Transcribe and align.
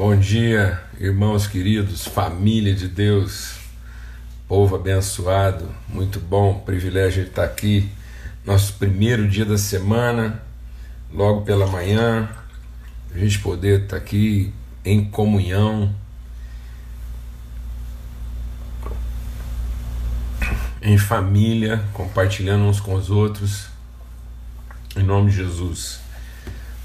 Bom 0.00 0.16
dia, 0.16 0.82
irmãos 0.98 1.46
queridos, 1.46 2.06
família 2.06 2.74
de 2.74 2.88
Deus, 2.88 3.56
povo 4.48 4.74
abençoado, 4.74 5.68
muito 5.90 6.18
bom, 6.18 6.58
privilégio 6.60 7.24
estar 7.24 7.44
aqui, 7.44 7.86
nosso 8.42 8.72
primeiro 8.78 9.28
dia 9.28 9.44
da 9.44 9.58
semana, 9.58 10.42
logo 11.12 11.42
pela 11.42 11.66
manhã, 11.66 12.30
a 13.14 13.18
gente 13.18 13.40
poder 13.40 13.82
estar 13.82 13.98
aqui 13.98 14.54
em 14.82 15.04
comunhão, 15.04 15.94
em 20.80 20.96
família, 20.96 21.84
compartilhando 21.92 22.64
uns 22.64 22.80
com 22.80 22.94
os 22.94 23.10
outros, 23.10 23.66
em 24.96 25.02
nome 25.02 25.30
de 25.30 25.36
Jesus, 25.36 26.00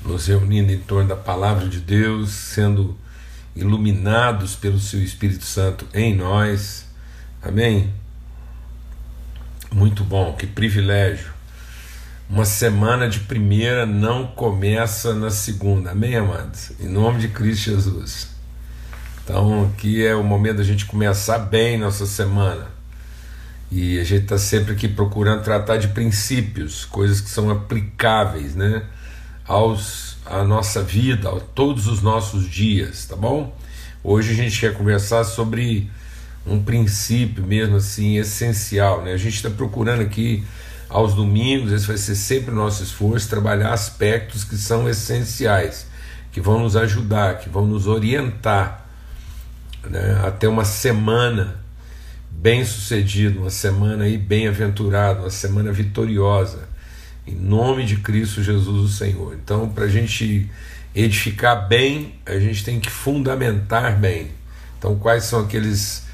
nos 0.04 0.28
reunindo 0.28 0.74
em 0.74 0.80
torno 0.80 1.08
da 1.08 1.16
palavra 1.16 1.70
de 1.70 1.80
Deus, 1.80 2.32
sendo 2.32 3.05
iluminados 3.56 4.56
pelo 4.56 4.80
seu 4.80 5.02
Espírito 5.02 5.46
Santo 5.46 5.88
em 5.94 6.16
nós. 6.16 6.86
Amém? 7.42 7.94
Muito 9.72 10.04
bom, 10.04 10.34
que 10.34 10.46
privilégio. 10.46 11.34
Uma 12.30 12.46
semana 12.46 13.08
de 13.08 13.20
primeira 13.20 13.86
não 13.86 14.26
começa 14.28 15.14
na 15.14 15.30
segunda. 15.30 15.92
Amém, 15.92 16.16
amados? 16.16 16.72
Em 16.80 16.88
nome 16.88 17.20
de 17.20 17.28
Cristo 17.28 17.72
Jesus. 17.72 18.30
Então, 19.24 19.66
aqui 19.66 20.06
é 20.06 20.16
o 20.16 20.24
momento 20.24 20.58
da 20.58 20.64
gente 20.64 20.86
começar 20.86 21.38
bem 21.40 21.78
nossa 21.78 22.06
semana. 22.06 22.68
E 23.72 24.00
a 24.00 24.04
gente 24.04 24.24
está 24.24 24.38
sempre 24.38 24.74
aqui 24.74 24.88
procurando 24.88 25.44
tratar 25.44 25.78
de 25.78 25.90
princípios, 25.90 26.86
coisas 26.86 27.22
que 27.22 27.30
são 27.30 27.50
aplicáveis, 27.50 28.56
né? 28.56 28.84
Aos 29.48 30.15
a 30.26 30.44
nossa 30.44 30.82
vida, 30.82 31.30
todos 31.54 31.88
os 31.88 32.02
nossos 32.02 32.50
dias, 32.50 33.06
tá 33.06 33.16
bom? 33.16 33.56
Hoje 34.04 34.32
a 34.32 34.36
gente 34.36 34.60
quer 34.60 34.74
conversar 34.74 35.24
sobre 35.24 35.90
um 36.46 36.62
princípio 36.62 37.44
mesmo 37.44 37.76
assim 37.76 38.18
essencial, 38.18 39.04
né? 39.04 39.14
A 39.14 39.18
gente 39.18 39.36
está 39.36 39.50
procurando 39.50 40.02
aqui 40.02 40.44
aos 40.90 41.14
domingos, 41.14 41.72
esse 41.72 41.88
vai 41.88 41.98
ser 41.98 42.16
sempre 42.16 42.52
o 42.52 42.56
nosso 42.56 42.84
esforço, 42.84 43.30
trabalhar 43.30 43.72
aspectos 43.72 44.44
que 44.44 44.58
são 44.58 44.90
essenciais, 44.90 45.88
que 46.32 46.42
vão 46.42 46.60
nos 46.60 46.76
ajudar, 46.76 47.40
que 47.40 47.50
vão 47.50 47.66
nos 47.66 47.88
orientar 47.88 48.86
né? 49.90 50.22
até 50.24 50.48
uma 50.48 50.66
semana 50.66 51.56
bem 52.30 52.66
sucedida, 52.66 53.40
uma 53.40 53.50
semana 53.50 54.06
aí 54.06 54.18
bem-aventurada, 54.18 55.22
uma 55.22 55.30
semana 55.30 55.72
vitoriosa 55.72 56.75
em 57.28 57.36
nome 57.36 57.86
de 57.86 57.98
Cristo 57.98 58.44
Jesus, 58.44 58.68
o 58.68 58.88
Senhor. 58.88 59.36
Então, 59.36 59.70
para 59.70 59.86
a 59.86 59.90
gente 59.90 60.50
edificar 60.94 61.68
bem, 61.68 62.16
a 62.26 62.40
gente 62.40 62.64
tem 62.64 62.80
que 62.80 62.90
fundamentar 62.90 63.98
bem. 63.98 64.32
Então, 64.78 64.96
quais 64.98 65.24
são 65.24 65.42
aqueles, 65.42 66.06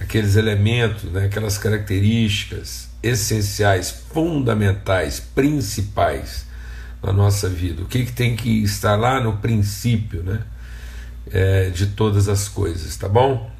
aqueles 0.00 0.36
elementos, 0.36 1.04
né, 1.10 1.26
aquelas 1.26 1.58
características 1.58 2.88
essenciais, 3.02 3.90
fundamentais, 4.12 5.18
principais 5.20 6.46
na 7.02 7.12
nossa 7.12 7.48
vida? 7.48 7.82
O 7.82 7.86
que, 7.86 8.04
que 8.04 8.12
tem 8.12 8.36
que 8.36 8.62
estar 8.62 8.94
lá 8.94 9.20
no 9.20 9.38
princípio 9.38 10.22
né, 10.22 10.42
é, 11.30 11.70
de 11.70 11.88
todas 11.88 12.28
as 12.28 12.48
coisas, 12.48 12.96
tá 12.96 13.08
bom? 13.08 13.50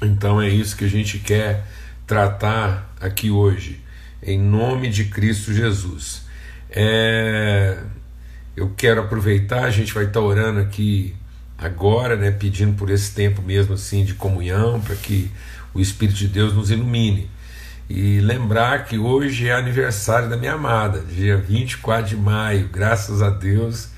Então, 0.00 0.40
é 0.40 0.48
isso 0.48 0.76
que 0.76 0.84
a 0.84 0.90
gente 0.90 1.18
quer 1.18 1.66
tratar 2.06 2.90
aqui 3.00 3.30
hoje 3.30 3.85
em 4.26 4.38
nome 4.38 4.90
de 4.90 5.04
Cristo 5.04 5.54
Jesus. 5.54 6.22
É, 6.68 7.78
eu 8.56 8.72
quero 8.76 9.00
aproveitar, 9.00 9.64
a 9.64 9.70
gente 9.70 9.94
vai 9.94 10.04
estar 10.04 10.20
orando 10.20 10.58
aqui 10.58 11.14
agora, 11.56 12.16
né, 12.16 12.32
pedindo 12.32 12.74
por 12.76 12.90
esse 12.90 13.14
tempo 13.14 13.40
mesmo 13.40 13.74
assim 13.74 14.04
de 14.04 14.14
comunhão, 14.14 14.80
para 14.80 14.96
que 14.96 15.30
o 15.72 15.80
Espírito 15.80 16.18
de 16.18 16.26
Deus 16.26 16.52
nos 16.52 16.72
ilumine. 16.72 17.30
E 17.88 18.18
lembrar 18.18 18.84
que 18.84 18.98
hoje 18.98 19.48
é 19.48 19.54
aniversário 19.54 20.28
da 20.28 20.36
minha 20.36 20.54
amada, 20.54 21.00
dia 21.00 21.36
24 21.36 22.08
de 22.08 22.16
maio, 22.16 22.68
graças 22.68 23.22
a 23.22 23.30
Deus, 23.30 23.90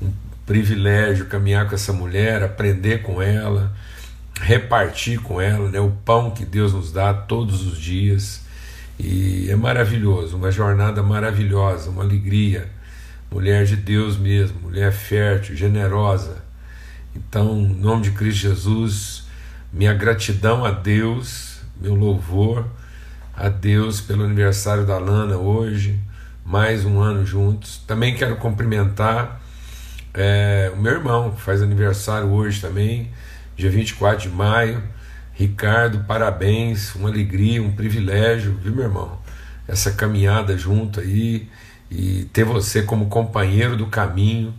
um 0.00 0.10
privilégio 0.46 1.26
caminhar 1.26 1.68
com 1.68 1.74
essa 1.74 1.92
mulher, 1.92 2.42
aprender 2.42 3.02
com 3.02 3.20
ela, 3.20 3.76
repartir 4.40 5.20
com 5.20 5.38
ela 5.38 5.68
né, 5.70 5.78
o 5.78 5.90
pão 5.90 6.30
que 6.30 6.46
Deus 6.46 6.72
nos 6.72 6.90
dá 6.90 7.12
todos 7.12 7.66
os 7.66 7.78
dias. 7.78 8.45
E 8.98 9.48
é 9.50 9.56
maravilhoso, 9.56 10.36
uma 10.36 10.50
jornada 10.50 11.02
maravilhosa, 11.02 11.90
uma 11.90 12.02
alegria. 12.02 12.70
Mulher 13.30 13.64
de 13.64 13.76
Deus 13.76 14.16
mesmo, 14.16 14.60
mulher 14.60 14.92
fértil, 14.92 15.56
generosa. 15.56 16.44
Então, 17.14 17.58
em 17.58 17.74
nome 17.74 18.02
de 18.02 18.10
Cristo 18.12 18.40
Jesus, 18.40 19.26
minha 19.72 19.92
gratidão 19.92 20.64
a 20.64 20.70
Deus, 20.70 21.58
meu 21.80 21.94
louvor 21.94 22.64
a 23.34 23.50
Deus 23.50 24.00
pelo 24.00 24.24
aniversário 24.24 24.86
da 24.86 24.96
Lana 24.96 25.36
hoje, 25.36 26.00
mais 26.44 26.84
um 26.84 27.00
ano 27.00 27.26
juntos. 27.26 27.82
Também 27.86 28.14
quero 28.14 28.36
cumprimentar 28.36 29.42
é, 30.14 30.72
o 30.74 30.80
meu 30.80 30.92
irmão, 30.92 31.32
que 31.32 31.42
faz 31.42 31.60
aniversário 31.60 32.28
hoje 32.28 32.62
também, 32.62 33.10
dia 33.54 33.70
24 33.70 34.30
de 34.30 34.34
maio 34.34 34.82
Ricardo, 35.36 36.04
parabéns, 36.04 36.94
uma 36.94 37.10
alegria, 37.10 37.62
um 37.62 37.70
privilégio, 37.70 38.58
viu, 38.62 38.74
meu 38.74 38.84
irmão? 38.84 39.18
Essa 39.68 39.92
caminhada 39.92 40.56
junto 40.56 40.98
aí 40.98 41.46
e 41.90 42.24
ter 42.32 42.44
você 42.44 42.82
como 42.82 43.08
companheiro 43.08 43.76
do 43.76 43.86
caminho. 43.86 44.54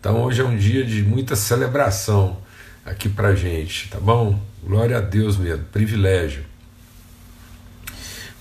Então 0.00 0.22
hoje 0.22 0.40
é 0.40 0.44
um 0.44 0.56
dia 0.56 0.86
de 0.86 1.02
muita 1.02 1.36
celebração 1.36 2.38
aqui 2.82 3.10
pra 3.10 3.34
gente, 3.34 3.90
tá 3.90 4.00
bom? 4.00 4.40
Glória 4.64 4.96
a 4.96 5.00
Deus 5.02 5.36
mesmo, 5.36 5.66
privilégio. 5.66 6.44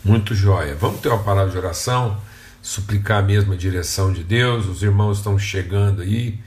Muito 0.01 0.34
joia. 0.34 0.75
Vamos 0.75 1.01
ter 1.01 1.09
uma 1.09 1.22
palavra 1.22 1.51
de 1.51 1.57
oração, 1.57 2.18
suplicar 2.62 3.19
a 3.19 3.22
mesma 3.22 3.57
direção 3.57 4.13
de 4.13 4.24
Deus. 4.24 4.66
Os 4.66 4.81
irmãos 4.81 5.18
estão 5.18 5.38
chegando 5.38 6.01
aí 6.01 6.40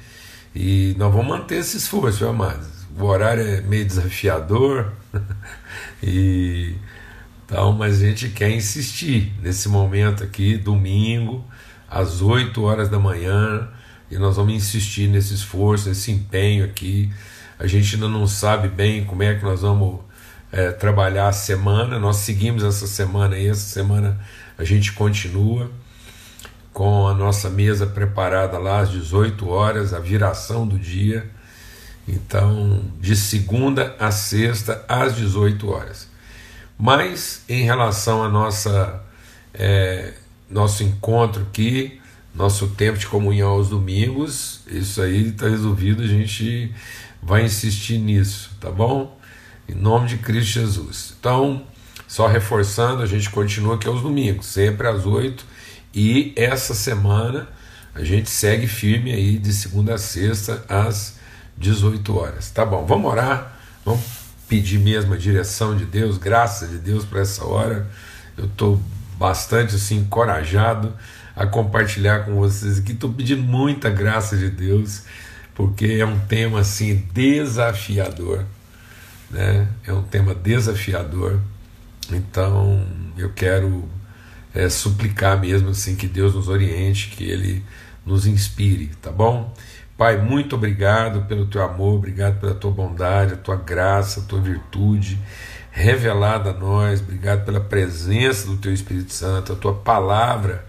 e 0.54 0.94
nós 0.96 1.12
vamos 1.12 1.28
manter 1.28 1.56
esse 1.56 1.76
esforço, 1.76 2.20
viu, 2.20 2.30
amados? 2.30 2.73
O 2.96 3.04
horário 3.04 3.42
é 3.42 3.60
meio 3.60 3.84
desafiador 3.84 4.92
e 6.02 6.74
então, 7.44 7.72
mas 7.72 8.02
a 8.02 8.06
gente 8.06 8.30
quer 8.30 8.50
insistir 8.50 9.32
nesse 9.42 9.68
momento 9.68 10.24
aqui, 10.24 10.56
domingo, 10.56 11.44
às 11.88 12.22
8 12.22 12.62
horas 12.62 12.88
da 12.88 12.98
manhã, 12.98 13.68
e 14.10 14.16
nós 14.16 14.36
vamos 14.36 14.54
insistir 14.54 15.08
nesse 15.08 15.34
esforço, 15.34 15.88
nesse 15.88 16.10
empenho 16.10 16.64
aqui. 16.64 17.12
A 17.58 17.66
gente 17.66 17.94
ainda 17.94 18.08
não 18.08 18.26
sabe 18.26 18.68
bem 18.68 19.04
como 19.04 19.22
é 19.22 19.34
que 19.34 19.44
nós 19.44 19.60
vamos 19.60 20.00
é, 20.50 20.70
trabalhar 20.70 21.28
a 21.28 21.32
semana, 21.32 21.98
nós 21.98 22.16
seguimos 22.16 22.64
essa 22.64 22.86
semana 22.86 23.38
e 23.38 23.46
essa 23.46 23.68
semana 23.68 24.18
a 24.56 24.64
gente 24.64 24.92
continua 24.92 25.70
com 26.72 27.06
a 27.06 27.14
nossa 27.14 27.50
mesa 27.50 27.86
preparada 27.86 28.58
lá 28.58 28.80
às 28.80 28.90
18 28.90 29.48
horas, 29.48 29.92
a 29.92 30.00
viração 30.00 30.66
do 30.66 30.78
dia. 30.78 31.30
Então, 32.06 32.82
de 33.00 33.16
segunda 33.16 33.96
a 33.98 34.10
sexta, 34.10 34.84
às 34.88 35.16
18 35.16 35.68
horas. 35.68 36.08
Mas, 36.78 37.42
em 37.48 37.64
relação 37.64 38.22
a 38.22 38.28
nossa, 38.28 39.02
é, 39.52 40.14
nosso 40.50 40.82
encontro 40.82 41.42
aqui, 41.42 42.00
nosso 42.34 42.68
tempo 42.68 42.98
de 42.98 43.06
comunhão 43.06 43.50
aos 43.50 43.68
domingos, 43.68 44.60
isso 44.66 45.00
aí 45.00 45.28
está 45.28 45.48
resolvido, 45.48 46.02
a 46.02 46.06
gente 46.06 46.74
vai 47.22 47.44
insistir 47.44 47.98
nisso, 47.98 48.50
tá 48.60 48.70
bom? 48.70 49.18
Em 49.68 49.74
nome 49.74 50.08
de 50.08 50.18
Cristo 50.18 50.52
Jesus. 50.52 51.14
Então, 51.18 51.64
só 52.06 52.26
reforçando, 52.26 53.02
a 53.02 53.06
gente 53.06 53.30
continua 53.30 53.76
aqui 53.76 53.88
aos 53.88 54.02
domingos, 54.02 54.46
sempre 54.46 54.86
às 54.86 55.06
8 55.06 55.44
e 55.94 56.32
essa 56.36 56.74
semana 56.74 57.48
a 57.94 58.02
gente 58.02 58.28
segue 58.28 58.66
firme 58.66 59.12
aí 59.12 59.38
de 59.38 59.52
segunda 59.52 59.94
a 59.94 59.98
sexta 59.98 60.64
às 60.68 61.13
18 61.56 62.16
horas. 62.16 62.50
Tá 62.50 62.64
bom, 62.64 62.84
vamos 62.84 63.10
orar, 63.10 63.58
vamos 63.84 64.02
pedir 64.48 64.78
mesmo 64.78 65.14
a 65.14 65.16
direção 65.16 65.76
de 65.76 65.84
Deus, 65.84 66.18
graça 66.18 66.66
de 66.66 66.78
Deus 66.78 67.04
para 67.04 67.20
essa 67.20 67.44
hora. 67.44 67.86
Eu 68.36 68.46
estou 68.46 68.80
bastante 69.18 69.74
assim 69.76 69.98
encorajado 69.98 70.92
a 71.36 71.46
compartilhar 71.46 72.24
com 72.24 72.36
vocês 72.36 72.78
aqui. 72.78 72.92
Estou 72.92 73.12
pedindo 73.12 73.42
muita 73.42 73.90
graça 73.90 74.36
de 74.36 74.50
Deus, 74.50 75.02
porque 75.54 75.86
é 75.86 76.06
um 76.06 76.18
tema 76.20 76.60
assim 76.60 77.08
desafiador, 77.12 78.44
né? 79.30 79.68
É 79.86 79.92
um 79.92 80.02
tema 80.02 80.34
desafiador. 80.34 81.40
Então 82.10 82.86
eu 83.16 83.30
quero 83.32 83.88
é, 84.54 84.68
suplicar 84.68 85.40
mesmo 85.40 85.70
assim 85.70 85.96
que 85.96 86.06
Deus 86.06 86.34
nos 86.34 86.48
oriente, 86.48 87.08
que 87.08 87.24
Ele 87.24 87.64
nos 88.04 88.26
inspire, 88.26 88.90
tá 89.00 89.10
bom? 89.10 89.52
Pai, 89.96 90.16
muito 90.16 90.56
obrigado 90.56 91.26
pelo 91.26 91.46
teu 91.46 91.62
amor, 91.62 91.94
obrigado 91.94 92.40
pela 92.40 92.54
tua 92.54 92.70
bondade, 92.70 93.34
a 93.34 93.36
tua 93.36 93.56
graça, 93.56 94.20
a 94.20 94.22
tua 94.24 94.40
virtude 94.40 95.18
revelada 95.70 96.50
a 96.50 96.52
nós, 96.52 97.00
obrigado 97.00 97.44
pela 97.44 97.60
presença 97.60 98.46
do 98.46 98.56
teu 98.56 98.72
Espírito 98.72 99.12
Santo, 99.12 99.52
a 99.52 99.56
tua 99.56 99.74
palavra 99.74 100.64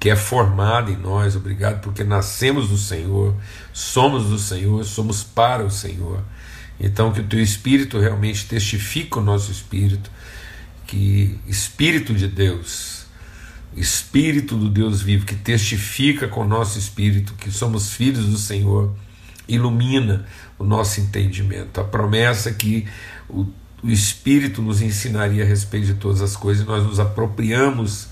que 0.00 0.08
é 0.08 0.16
formada 0.16 0.90
em 0.90 0.96
nós. 0.96 1.36
Obrigado 1.36 1.80
porque 1.80 2.04
nascemos 2.04 2.68
do 2.68 2.78
Senhor, 2.78 3.34
somos 3.72 4.26
do 4.26 4.38
Senhor, 4.38 4.84
somos 4.84 5.22
para 5.22 5.64
o 5.64 5.70
Senhor. 5.70 6.22
Então, 6.78 7.12
que 7.12 7.20
o 7.20 7.24
teu 7.24 7.40
espírito 7.40 7.98
realmente 7.98 8.46
testifique 8.46 9.18
o 9.18 9.20
nosso 9.20 9.50
espírito, 9.50 10.10
que 10.86 11.40
Espírito 11.46 12.14
de 12.14 12.28
Deus, 12.28 12.95
Espírito 13.76 14.56
do 14.56 14.70
Deus 14.70 15.02
vivo, 15.02 15.26
que 15.26 15.34
testifica 15.34 16.26
com 16.26 16.40
o 16.40 16.48
nosso 16.48 16.78
espírito 16.78 17.34
que 17.34 17.50
somos 17.50 17.92
filhos 17.92 18.26
do 18.26 18.38
Senhor, 18.38 18.94
ilumina 19.46 20.26
o 20.58 20.64
nosso 20.64 21.00
entendimento. 21.00 21.80
A 21.80 21.84
promessa 21.84 22.52
que 22.52 22.86
o, 23.28 23.46
o 23.82 23.90
Espírito 23.90 24.62
nos 24.62 24.80
ensinaria 24.80 25.44
a 25.44 25.46
respeito 25.46 25.86
de 25.86 25.94
todas 25.94 26.22
as 26.22 26.36
coisas 26.36 26.64
e 26.64 26.66
nós 26.66 26.84
nos 26.84 26.98
apropriamos 26.98 28.08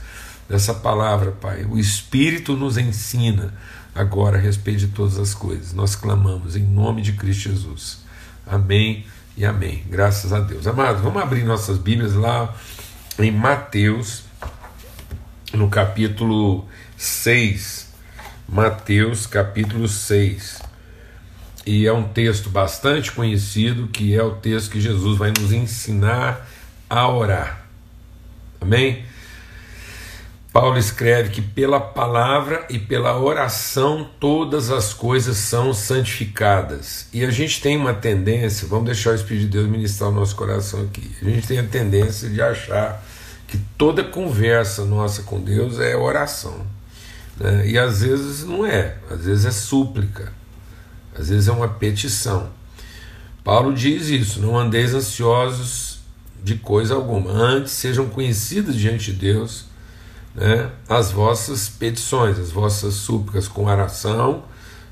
dessa 0.48 0.74
palavra, 0.74 1.32
Pai. 1.32 1.64
O 1.64 1.78
Espírito 1.78 2.54
nos 2.54 2.76
ensina 2.76 3.54
agora 3.94 4.36
a 4.36 4.40
respeito 4.40 4.80
de 4.80 4.88
todas 4.88 5.18
as 5.18 5.34
coisas. 5.34 5.72
Nós 5.72 5.96
clamamos 5.96 6.56
em 6.56 6.62
nome 6.62 7.00
de 7.00 7.12
Cristo 7.12 7.48
Jesus. 7.50 7.98
Amém 8.46 9.06
e 9.36 9.44
amém. 9.44 9.82
Graças 9.88 10.32
a 10.32 10.40
Deus. 10.40 10.66
Amados, 10.66 11.00
vamos 11.02 11.22
abrir 11.22 11.44
nossas 11.44 11.78
Bíblias 11.78 12.14
lá 12.14 12.54
em 13.18 13.30
Mateus, 13.30 14.23
no 15.54 15.68
capítulo 15.68 16.66
6. 16.96 17.92
Mateus, 18.48 19.26
capítulo 19.26 19.88
6. 19.88 20.60
E 21.66 21.86
é 21.86 21.92
um 21.92 22.02
texto 22.02 22.50
bastante 22.50 23.10
conhecido, 23.12 23.88
que 23.88 24.14
é 24.14 24.22
o 24.22 24.32
texto 24.32 24.70
que 24.70 24.80
Jesus 24.80 25.16
vai 25.16 25.30
nos 25.30 25.52
ensinar 25.52 26.46
a 26.90 27.08
orar. 27.08 27.66
Amém? 28.60 29.04
Paulo 30.52 30.78
escreve 30.78 31.30
que 31.30 31.42
pela 31.42 31.80
palavra 31.80 32.64
e 32.70 32.78
pela 32.78 33.18
oração 33.18 34.08
todas 34.20 34.70
as 34.70 34.92
coisas 34.94 35.36
são 35.36 35.74
santificadas. 35.74 37.08
E 37.12 37.24
a 37.24 37.30
gente 37.30 37.60
tem 37.60 37.76
uma 37.76 37.92
tendência, 37.92 38.68
vamos 38.68 38.84
deixar 38.84 39.10
o 39.10 39.14
Espírito 39.16 39.46
de 39.46 39.48
Deus 39.48 39.68
ministrar 39.68 40.10
o 40.10 40.12
nosso 40.12 40.36
coração 40.36 40.82
aqui. 40.82 41.10
A 41.20 41.24
gente 41.24 41.46
tem 41.48 41.58
a 41.58 41.64
tendência 41.64 42.28
de 42.28 42.40
achar 42.40 43.02
que 43.54 43.60
toda 43.78 44.02
conversa 44.02 44.84
nossa 44.84 45.22
com 45.22 45.40
Deus 45.40 45.78
é 45.78 45.96
oração. 45.96 46.66
Né? 47.38 47.68
E 47.68 47.78
às 47.78 48.00
vezes 48.00 48.44
não 48.44 48.66
é, 48.66 48.96
às 49.08 49.26
vezes 49.26 49.46
é 49.46 49.52
súplica, 49.52 50.32
às 51.16 51.28
vezes 51.28 51.46
é 51.46 51.52
uma 51.52 51.68
petição. 51.68 52.50
Paulo 53.44 53.72
diz 53.72 54.08
isso: 54.08 54.40
não 54.40 54.58
andeis 54.58 54.92
ansiosos 54.92 56.00
de 56.42 56.56
coisa 56.56 56.96
alguma, 56.96 57.30
antes 57.30 57.70
sejam 57.74 58.08
conhecidos 58.08 58.74
diante 58.74 59.12
de 59.12 59.18
Deus 59.20 59.66
né, 60.34 60.68
as 60.88 61.12
vossas 61.12 61.68
petições, 61.68 62.36
as 62.40 62.50
vossas 62.50 62.94
súplicas 62.94 63.46
com 63.46 63.66
oração, 63.66 64.42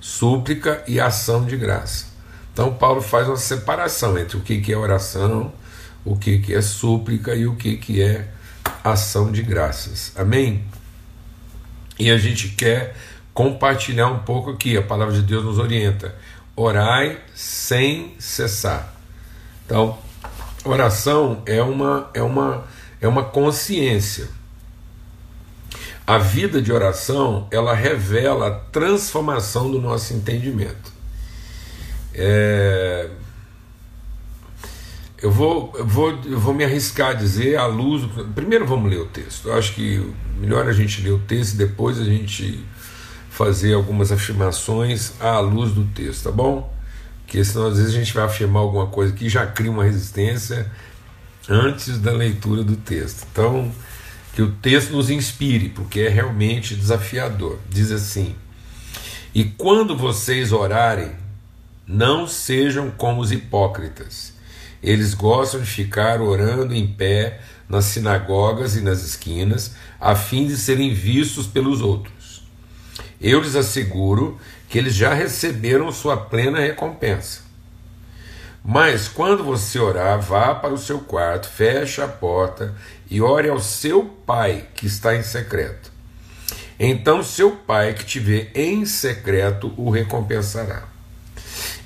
súplica 0.01 0.85
e 0.87 1.01
ação 1.01 1.45
de 1.45 1.57
graça. 1.57 2.07
Então 2.53 2.73
Paulo 2.73 3.03
faz 3.03 3.27
uma 3.27 3.37
separação 3.37 4.17
entre 4.17 4.37
o 4.37 4.41
que, 4.41 4.61
que 4.61 4.73
é 4.73 4.77
oração, 4.77 5.53
o 6.05 6.17
que, 6.17 6.39
que 6.39 6.55
é 6.55 6.63
súplica 6.63 7.35
e 7.35 7.45
o 7.45 7.57
que, 7.57 7.77
que 7.77 8.01
é 8.01 8.29
ação 8.83 9.31
de 9.31 9.43
graças. 9.43 10.13
Amém? 10.17 10.65
E 11.99 12.11
a 12.11 12.19
gente 12.19 12.49
quer 12.51 12.97
compartilhar 13.33 14.09
um 14.09 14.21
pouco 14.21 14.51
aqui, 14.51 14.77
a 14.77 14.83
palavra 14.83 15.15
de 15.15 15.23
Deus 15.23 15.45
nos 15.45 15.59
orienta. 15.59 16.15
Orai 16.55 17.19
sem 17.35 18.15
cessar. 18.19 18.95
Então, 19.65 19.99
oração 20.65 21.43
é 21.47 21.63
uma, 21.63 22.11
é 22.13 22.23
uma, 22.23 22.65
é 23.01 23.09
uma 23.09 23.25
consciência 23.25 24.29
a 26.07 26.19
vida 26.19 26.61
de 26.61 26.73
oração 26.73 27.47
ela 27.51 27.75
revela 27.75 28.49
a 28.49 28.51
transformação 28.51 29.71
do 29.71 29.81
nosso 29.81 30.13
entendimento. 30.13 30.93
É... 32.13 33.09
Eu, 35.23 35.31
vou, 35.31 35.73
eu, 35.77 35.87
vou, 35.87 36.11
eu 36.25 36.39
vou 36.39 36.53
me 36.53 36.65
arriscar 36.65 37.11
a 37.11 37.15
dizer 37.15 37.57
à 37.57 37.67
luz. 37.67 38.03
Primeiro 38.35 38.67
vamos 38.67 38.91
ler 38.91 38.99
o 38.99 39.07
texto. 39.07 39.49
Eu 39.49 39.55
acho 39.55 39.73
que 39.75 40.05
melhor 40.37 40.67
a 40.67 40.73
gente 40.73 41.01
ler 41.01 41.13
o 41.13 41.19
texto 41.21 41.55
e 41.55 41.59
depois 41.59 42.01
a 42.01 42.05
gente 42.05 42.65
fazer 43.31 43.73
algumas 43.73 44.11
afirmações 44.11 45.13
à 45.21 45.39
luz 45.39 45.73
do 45.73 45.85
texto, 45.95 46.25
tá 46.25 46.33
bom? 46.33 46.75
Porque 47.25 47.43
senão 47.45 47.69
às 47.69 47.79
vezes 47.79 47.95
a 47.95 47.99
gente 47.99 48.13
vai 48.13 48.25
afirmar 48.25 48.61
alguma 48.61 48.89
coisa 48.89 49.13
que 49.13 49.29
já 49.29 49.47
cria 49.47 49.71
uma 49.71 49.85
resistência 49.85 50.71
antes 51.49 51.99
da 51.99 52.13
leitura 52.13 52.65
do 52.65 52.77
texto. 52.77 53.27
Então, 53.31 53.73
que 54.35 54.43
o 54.43 54.51
texto 54.51 54.91
nos 54.91 55.09
inspire, 55.09 55.69
porque 55.69 56.01
é 56.01 56.09
realmente 56.09 56.75
desafiador. 56.75 57.59
Diz 57.71 57.91
assim: 57.93 58.35
E 59.33 59.45
quando 59.45 59.97
vocês 59.97 60.53
orarem, 60.53 61.13
não 61.87 62.27
sejam 62.27 62.91
como 62.91 63.21
os 63.21 63.31
hipócritas. 63.31 64.33
Eles 64.83 65.15
gostam 65.15 65.61
de 65.61 65.71
ficar 65.71 66.21
orando 66.21 66.75
em 66.75 66.87
pé 66.87 67.41
nas 67.69 67.85
sinagogas 67.87 68.77
e 68.77 68.81
nas 68.81 69.03
esquinas, 69.03 69.75
a 70.01 70.17
fim 70.17 70.47
de 70.47 70.57
serem 70.57 70.93
vistos 70.93 71.47
pelos 71.47 71.81
outros. 71.81 72.43
Eu 73.21 73.41
lhes 73.41 73.55
asseguro 73.55 74.39
que 74.69 74.77
eles 74.77 74.95
já 74.95 75.15
receberam 75.15 75.93
sua 75.93 76.17
plena 76.17 76.59
recompensa. 76.59 77.43
Mas 78.65 79.09
quando 79.09 79.45
você 79.45 79.79
orar, 79.79 80.21
vá 80.21 80.55
para 80.55 80.75
o 80.75 80.79
seu 80.79 81.01
quarto, 81.01 81.49
feche 81.49 82.01
a 82.01 82.09
porta 82.09 82.75
e 83.11 83.21
ore 83.21 83.49
ao 83.49 83.61
seu 83.61 84.05
pai 84.05 84.67
que 84.75 84.87
está 84.87 85.17
em 85.17 85.23
secreto. 85.23 85.91
Então 86.79 87.23
seu 87.23 87.53
pai 87.53 87.95
que 87.95 88.05
te 88.05 88.19
vê 88.19 88.51
em 88.55 88.85
secreto 88.85 89.73
o 89.77 89.91
recompensará. 89.91 90.92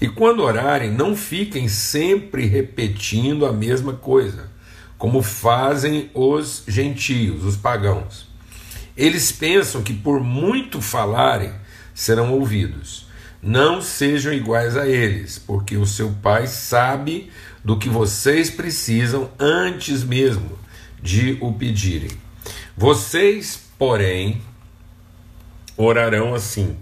E 0.01 0.09
quando 0.09 0.43
orarem, 0.43 0.91
não 0.91 1.17
fiquem 1.17 1.69
sempre 1.69 2.47
repetindo 2.47 3.47
a 3.47 3.53
mesma 3.53 3.95
coisa, 3.95 4.51
como 4.99 5.23
fazem 5.23 6.11
os 6.15 6.63
gentios, 6.69 7.45
os 7.45 7.57
pagãos. 7.57 8.29
Eles 8.97 9.33
pensam 9.33 9.83
que 9.83 9.95
por 9.95 10.21
muito 10.21 10.81
falarem 10.81 11.53
serão 11.95 12.33
ouvidos. 12.33 13.07
Não 13.43 13.81
sejam 13.81 14.33
iguais 14.33 14.77
a 14.77 14.89
eles, 14.89 15.39
porque 15.39 15.77
o 15.77 15.87
seu 15.87 16.11
Pai 16.23 16.47
sabe 16.47 17.31
do 17.65 17.79
que 17.79 17.89
vocês 17.89 18.51
precisam 18.51 19.31
antes 19.39 20.03
mesmo 20.03 20.59
de 21.03 21.39
o 21.41 21.53
pedirem. 21.53 22.11
Vocês, 22.77 23.61
porém, 23.79 24.43
orarão 25.77 26.35
assim: 26.35 26.77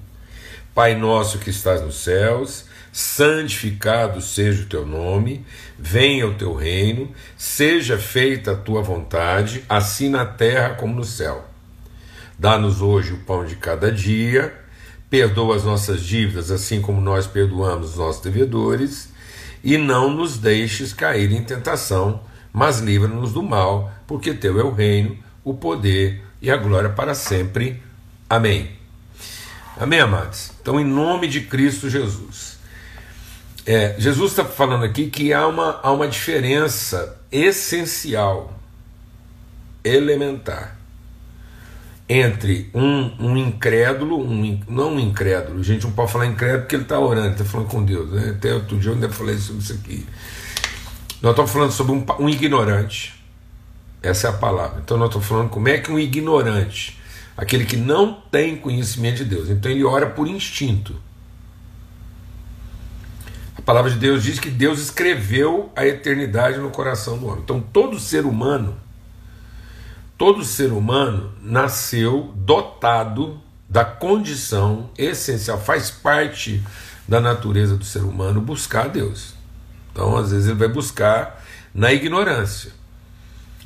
Pai 0.74 0.94
nosso 0.94 1.38
que 1.38 1.50
estás 1.50 1.82
nos 1.82 1.96
céus, 1.96 2.63
santificado 2.94 4.20
seja 4.20 4.62
o 4.62 4.66
teu 4.66 4.86
nome, 4.86 5.44
venha 5.76 6.28
o 6.28 6.34
teu 6.34 6.54
reino, 6.54 7.10
seja 7.36 7.98
feita 7.98 8.52
a 8.52 8.56
tua 8.56 8.82
vontade, 8.82 9.64
assim 9.68 10.08
na 10.08 10.24
terra 10.24 10.76
como 10.76 10.94
no 10.94 11.02
céu. 11.02 11.44
Dá-nos 12.38 12.80
hoje 12.80 13.12
o 13.12 13.18
pão 13.18 13.44
de 13.44 13.56
cada 13.56 13.90
dia 13.90 14.54
perdoa 15.10 15.56
as 15.56 15.64
nossas 15.64 16.04
dívidas, 16.04 16.52
assim 16.52 16.80
como 16.80 17.00
nós 17.00 17.26
perdoamos 17.26 17.90
os 17.90 17.96
nossos 17.96 18.22
devedores, 18.22 19.08
e 19.64 19.76
não 19.76 20.08
nos 20.08 20.38
deixes 20.38 20.92
cair 20.92 21.32
em 21.32 21.42
tentação, 21.42 22.20
mas 22.52 22.78
livra-nos 22.78 23.32
do 23.32 23.42
mal, 23.42 23.92
porque 24.06 24.32
teu 24.32 24.60
é 24.60 24.62
o 24.62 24.72
reino, 24.72 25.18
o 25.42 25.52
poder 25.52 26.22
e 26.40 26.48
a 26.48 26.56
glória 26.56 26.90
para 26.90 27.12
sempre. 27.12 27.82
Amém. 28.30 28.70
Amém, 29.76 29.98
amados? 29.98 30.52
Então, 30.62 30.78
em 30.78 30.84
nome 30.84 31.26
de 31.26 31.40
Cristo 31.40 31.90
Jesus. 31.90 32.53
É, 33.66 33.94
Jesus 33.98 34.32
está 34.32 34.44
falando 34.44 34.84
aqui 34.84 35.08
que 35.08 35.32
há 35.32 35.46
uma, 35.46 35.80
há 35.82 35.90
uma 35.90 36.06
diferença 36.06 37.18
essencial, 37.32 38.52
elementar, 39.82 40.76
entre 42.06 42.70
um, 42.74 43.10
um 43.18 43.36
incrédulo, 43.36 44.20
um, 44.20 44.60
não 44.68 44.94
um 44.94 45.00
incrédulo, 45.00 45.62
gente 45.62 45.84
não 45.84 45.92
pode 45.92 46.12
falar 46.12 46.26
incrédulo 46.26 46.60
porque 46.60 46.76
ele 46.76 46.82
está 46.82 46.98
orando, 46.98 47.30
está 47.30 47.44
falando 47.44 47.68
com 47.68 47.82
Deus. 47.82 48.10
Né? 48.10 48.34
Até 48.36 48.52
outro 48.52 48.78
dia 48.78 48.90
eu 48.90 48.94
ainda 48.94 49.08
falei 49.08 49.38
sobre 49.38 49.62
isso 49.62 49.72
aqui. 49.72 50.06
Nós 51.22 51.30
estamos 51.30 51.50
falando 51.50 51.72
sobre 51.72 51.92
um, 51.94 52.04
um 52.20 52.28
ignorante, 52.28 53.14
essa 54.02 54.26
é 54.26 54.30
a 54.30 54.34
palavra. 54.34 54.82
Então 54.84 54.98
nós 54.98 55.08
estamos 55.08 55.26
falando 55.26 55.48
como 55.48 55.66
é 55.68 55.78
que 55.78 55.90
um 55.90 55.98
ignorante, 55.98 57.00
aquele 57.34 57.64
que 57.64 57.78
não 57.78 58.20
tem 58.30 58.56
conhecimento 58.56 59.16
de 59.16 59.24
Deus, 59.24 59.48
então 59.48 59.72
ele 59.72 59.84
ora 59.84 60.04
por 60.04 60.28
instinto. 60.28 60.94
Palavra 63.64 63.90
de 63.90 63.96
Deus 63.96 64.22
diz 64.22 64.38
que 64.38 64.50
Deus 64.50 64.78
escreveu 64.78 65.72
a 65.74 65.86
eternidade 65.86 66.58
no 66.58 66.70
coração 66.70 67.18
do 67.18 67.26
homem. 67.26 67.40
Então 67.42 67.60
todo 67.60 67.98
ser 67.98 68.24
humano 68.26 68.76
Todo 70.16 70.44
ser 70.44 70.70
humano 70.70 71.32
nasceu 71.42 72.32
dotado 72.36 73.40
da 73.68 73.84
condição 73.84 74.90
essencial, 74.96 75.60
faz 75.60 75.90
parte 75.90 76.62
da 77.08 77.20
natureza 77.20 77.76
do 77.76 77.84
ser 77.84 78.02
humano 78.02 78.40
buscar 78.40 78.88
Deus. 78.88 79.34
Então, 79.92 80.16
às 80.16 80.30
vezes, 80.30 80.46
ele 80.46 80.58
vai 80.58 80.68
buscar 80.68 81.42
na 81.74 81.92
ignorância. 81.92 82.72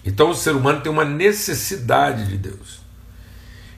Então, 0.04 0.30
o 0.30 0.34
ser 0.34 0.56
humano 0.56 0.80
tem 0.80 0.90
uma 0.90 1.04
necessidade 1.04 2.26
de 2.26 2.38
Deus. 2.38 2.80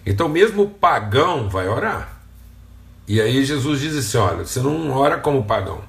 Então, 0.06 0.28
mesmo 0.28 0.62
o 0.62 0.70
pagão 0.70 1.48
vai 1.48 1.68
orar. 1.68 2.20
E 3.06 3.20
aí 3.20 3.44
Jesus 3.44 3.80
diz 3.80 3.96
assim: 3.96 4.18
olha, 4.18 4.46
você 4.46 4.60
não 4.60 4.90
ora 4.92 5.18
como 5.18 5.44
pagão. 5.44 5.82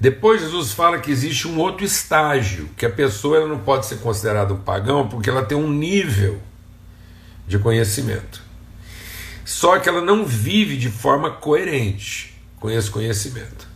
Depois 0.00 0.40
Jesus 0.40 0.72
fala 0.72 0.98
que 0.98 1.10
existe 1.10 1.46
um 1.46 1.58
outro 1.58 1.84
estágio, 1.84 2.70
que 2.74 2.86
a 2.86 2.90
pessoa 2.90 3.36
ela 3.36 3.46
não 3.46 3.58
pode 3.58 3.84
ser 3.84 3.98
considerada 3.98 4.54
um 4.54 4.60
pagão 4.60 5.06
porque 5.06 5.28
ela 5.28 5.44
tem 5.44 5.58
um 5.58 5.70
nível 5.70 6.40
de 7.46 7.58
conhecimento. 7.58 8.42
Só 9.44 9.78
que 9.78 9.90
ela 9.90 10.00
não 10.00 10.24
vive 10.24 10.78
de 10.78 10.88
forma 10.88 11.30
coerente 11.30 12.34
com 12.58 12.70
esse 12.70 12.90
conhecimento. 12.90 13.68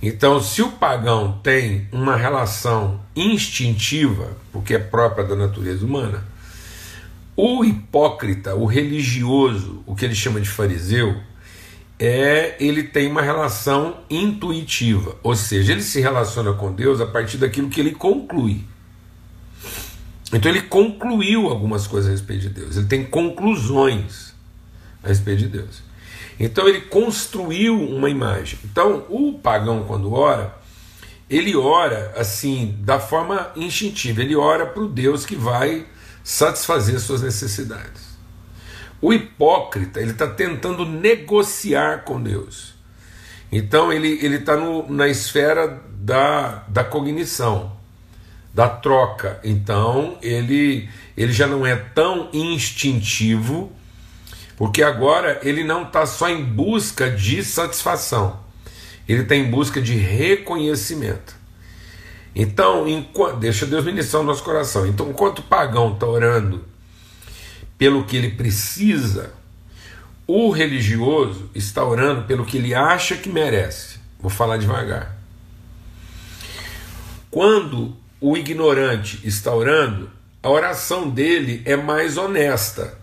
Então, 0.00 0.40
se 0.40 0.62
o 0.62 0.70
pagão 0.70 1.40
tem 1.42 1.88
uma 1.90 2.14
relação 2.14 3.00
instintiva, 3.16 4.36
porque 4.52 4.74
é 4.74 4.78
própria 4.78 5.24
da 5.24 5.34
natureza 5.34 5.84
humana, 5.84 6.22
o 7.36 7.64
hipócrita, 7.64 8.54
o 8.54 8.66
religioso, 8.66 9.82
o 9.86 9.96
que 9.96 10.04
ele 10.04 10.14
chama 10.14 10.40
de 10.40 10.48
fariseu, 10.48 11.16
é 11.98 12.56
ele 12.58 12.82
tem 12.82 13.08
uma 13.08 13.22
relação 13.22 13.98
intuitiva, 14.10 15.16
ou 15.22 15.36
seja, 15.36 15.72
ele 15.72 15.82
se 15.82 16.00
relaciona 16.00 16.52
com 16.52 16.72
Deus 16.72 17.00
a 17.00 17.06
partir 17.06 17.38
daquilo 17.38 17.68
que 17.68 17.80
ele 17.80 17.92
conclui. 17.92 18.64
Então 20.32 20.50
ele 20.50 20.62
concluiu 20.62 21.48
algumas 21.48 21.86
coisas 21.86 22.08
a 22.08 22.12
respeito 22.12 22.42
de 22.42 22.48
Deus, 22.48 22.76
ele 22.76 22.86
tem 22.86 23.04
conclusões 23.04 24.34
a 25.02 25.08
respeito 25.08 25.40
de 25.40 25.48
Deus. 25.48 25.82
Então 26.38 26.68
ele 26.68 26.80
construiu 26.80 27.80
uma 27.80 28.10
imagem. 28.10 28.58
Então 28.64 29.06
o 29.08 29.38
pagão 29.38 29.84
quando 29.84 30.12
ora, 30.12 30.52
ele 31.30 31.54
ora 31.54 32.12
assim 32.16 32.76
da 32.80 32.98
forma 32.98 33.52
instintiva, 33.54 34.20
ele 34.20 34.34
ora 34.34 34.66
para 34.66 34.82
o 34.82 34.88
Deus 34.88 35.24
que 35.24 35.36
vai 35.36 35.86
satisfazer 36.24 36.98
suas 36.98 37.22
necessidades. 37.22 38.03
O 39.04 39.12
hipócrita 39.12 40.00
ele 40.00 40.12
está 40.12 40.26
tentando 40.26 40.86
negociar 40.86 42.04
com 42.04 42.22
Deus. 42.22 42.72
Então 43.52 43.92
ele 43.92 44.34
está 44.34 44.56
na 44.88 45.06
esfera 45.06 45.82
da, 45.90 46.64
da 46.68 46.82
cognição, 46.82 47.76
da 48.54 48.66
troca. 48.66 49.38
Então 49.44 50.16
ele 50.22 50.88
ele 51.18 51.34
já 51.34 51.46
não 51.46 51.66
é 51.66 51.76
tão 51.76 52.30
instintivo, 52.32 53.70
porque 54.56 54.82
agora 54.82 55.38
ele 55.42 55.64
não 55.64 55.82
está 55.82 56.06
só 56.06 56.30
em 56.30 56.42
busca 56.42 57.10
de 57.10 57.44
satisfação, 57.44 58.40
ele 59.06 59.20
está 59.20 59.36
em 59.36 59.50
busca 59.50 59.82
de 59.82 59.96
reconhecimento. 59.96 61.36
Então, 62.34 62.88
enquanto, 62.88 63.36
deixa 63.36 63.66
Deus 63.66 63.84
ministrar 63.84 64.22
o 64.22 64.24
nosso 64.24 64.42
coração. 64.42 64.86
Então, 64.86 65.10
enquanto 65.10 65.40
o 65.40 65.42
pagão 65.42 65.92
está 65.92 66.06
orando 66.06 66.72
pelo 67.78 68.04
que 68.04 68.16
ele 68.16 68.30
precisa, 68.30 69.32
o 70.26 70.50
religioso 70.50 71.50
está 71.54 71.84
orando 71.84 72.24
pelo 72.24 72.44
que 72.44 72.56
ele 72.56 72.74
acha 72.74 73.16
que 73.16 73.28
merece. 73.28 73.98
Vou 74.18 74.30
falar 74.30 74.56
devagar. 74.56 75.16
Quando 77.30 77.96
o 78.20 78.36
ignorante 78.36 79.20
está 79.24 79.54
orando, 79.54 80.10
a 80.42 80.48
oração 80.48 81.10
dele 81.10 81.62
é 81.64 81.76
mais 81.76 82.16
honesta, 82.16 82.98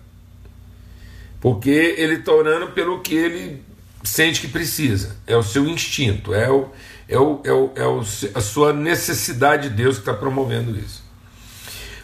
porque 1.39 1.95
ele 1.97 2.15
está 2.15 2.31
orando 2.31 2.71
pelo 2.71 3.01
que 3.01 3.13
ele 3.13 3.63
sente 4.03 4.41
que 4.41 4.47
precisa, 4.47 5.17
é 5.27 5.35
o 5.35 5.43
seu 5.43 5.67
instinto, 5.67 6.33
é, 6.33 6.49
o, 6.49 6.69
é, 7.07 7.17
o, 7.19 7.41
é, 7.43 7.51
o, 7.51 7.71
é 7.75 7.85
o, 7.85 7.99
a 8.33 8.41
sua 8.41 8.73
necessidade 8.73 9.69
de 9.69 9.75
Deus 9.75 9.95
que 9.95 10.01
está 10.01 10.13
promovendo 10.13 10.77
isso. 10.77 11.03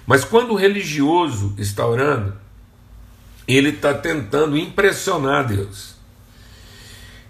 Mas 0.05 0.23
quando 0.23 0.51
o 0.51 0.55
religioso 0.55 1.53
está 1.57 1.85
orando, 1.87 2.33
ele 3.47 3.69
está 3.69 3.93
tentando 3.93 4.57
impressionar 4.57 5.47
Deus. 5.47 5.95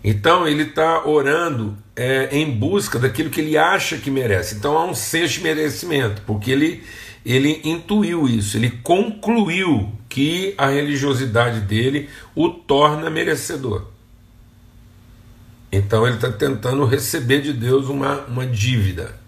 Então 0.03 0.47
ele 0.47 0.63
está 0.63 1.05
orando 1.05 1.77
é, 1.95 2.29
em 2.31 2.49
busca 2.49 2.97
daquilo 2.97 3.29
que 3.29 3.41
ele 3.41 3.57
acha 3.57 3.97
que 3.97 4.09
merece. 4.09 4.55
Então 4.55 4.77
há 4.77 4.85
um 4.85 4.93
de 4.93 5.41
merecimento, 5.41 6.21
porque 6.25 6.49
ele, 6.51 6.83
ele 7.25 7.61
intuiu 7.63 8.27
isso, 8.27 8.57
ele 8.57 8.69
concluiu 8.83 9.91
que 10.07 10.55
a 10.57 10.67
religiosidade 10.67 11.61
dele 11.61 12.09
o 12.33 12.49
torna 12.49 13.09
merecedor. 13.09 13.85
Então 15.71 16.07
ele 16.07 16.15
está 16.15 16.31
tentando 16.31 16.85
receber 16.85 17.41
de 17.41 17.51
Deus 17.53 17.89
uma, 17.89 18.21
uma 18.21 18.45
dívida. 18.45 19.19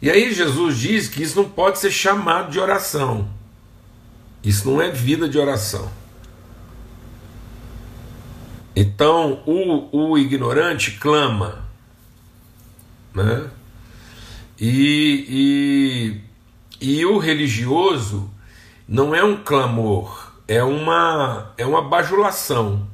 E 0.00 0.10
aí 0.10 0.32
Jesus 0.32 0.78
diz 0.78 1.08
que 1.08 1.22
isso 1.22 1.36
não 1.36 1.48
pode 1.48 1.78
ser 1.78 1.90
chamado 1.90 2.50
de 2.50 2.58
oração. 2.58 3.28
Isso 4.42 4.70
não 4.70 4.80
é 4.80 4.90
vida 4.90 5.28
de 5.28 5.38
oração. 5.38 5.90
Então 8.74 9.42
o, 9.46 10.12
o 10.12 10.18
ignorante 10.18 10.92
clama, 10.92 11.64
né? 13.14 13.50
E, 14.58 16.20
e, 16.80 16.98
e 16.98 17.04
o 17.06 17.18
religioso 17.18 18.30
não 18.86 19.14
é 19.14 19.24
um 19.24 19.42
clamor, 19.42 20.32
é 20.46 20.62
uma, 20.62 21.52
é 21.56 21.66
uma 21.66 21.82
bajulação, 21.82 22.86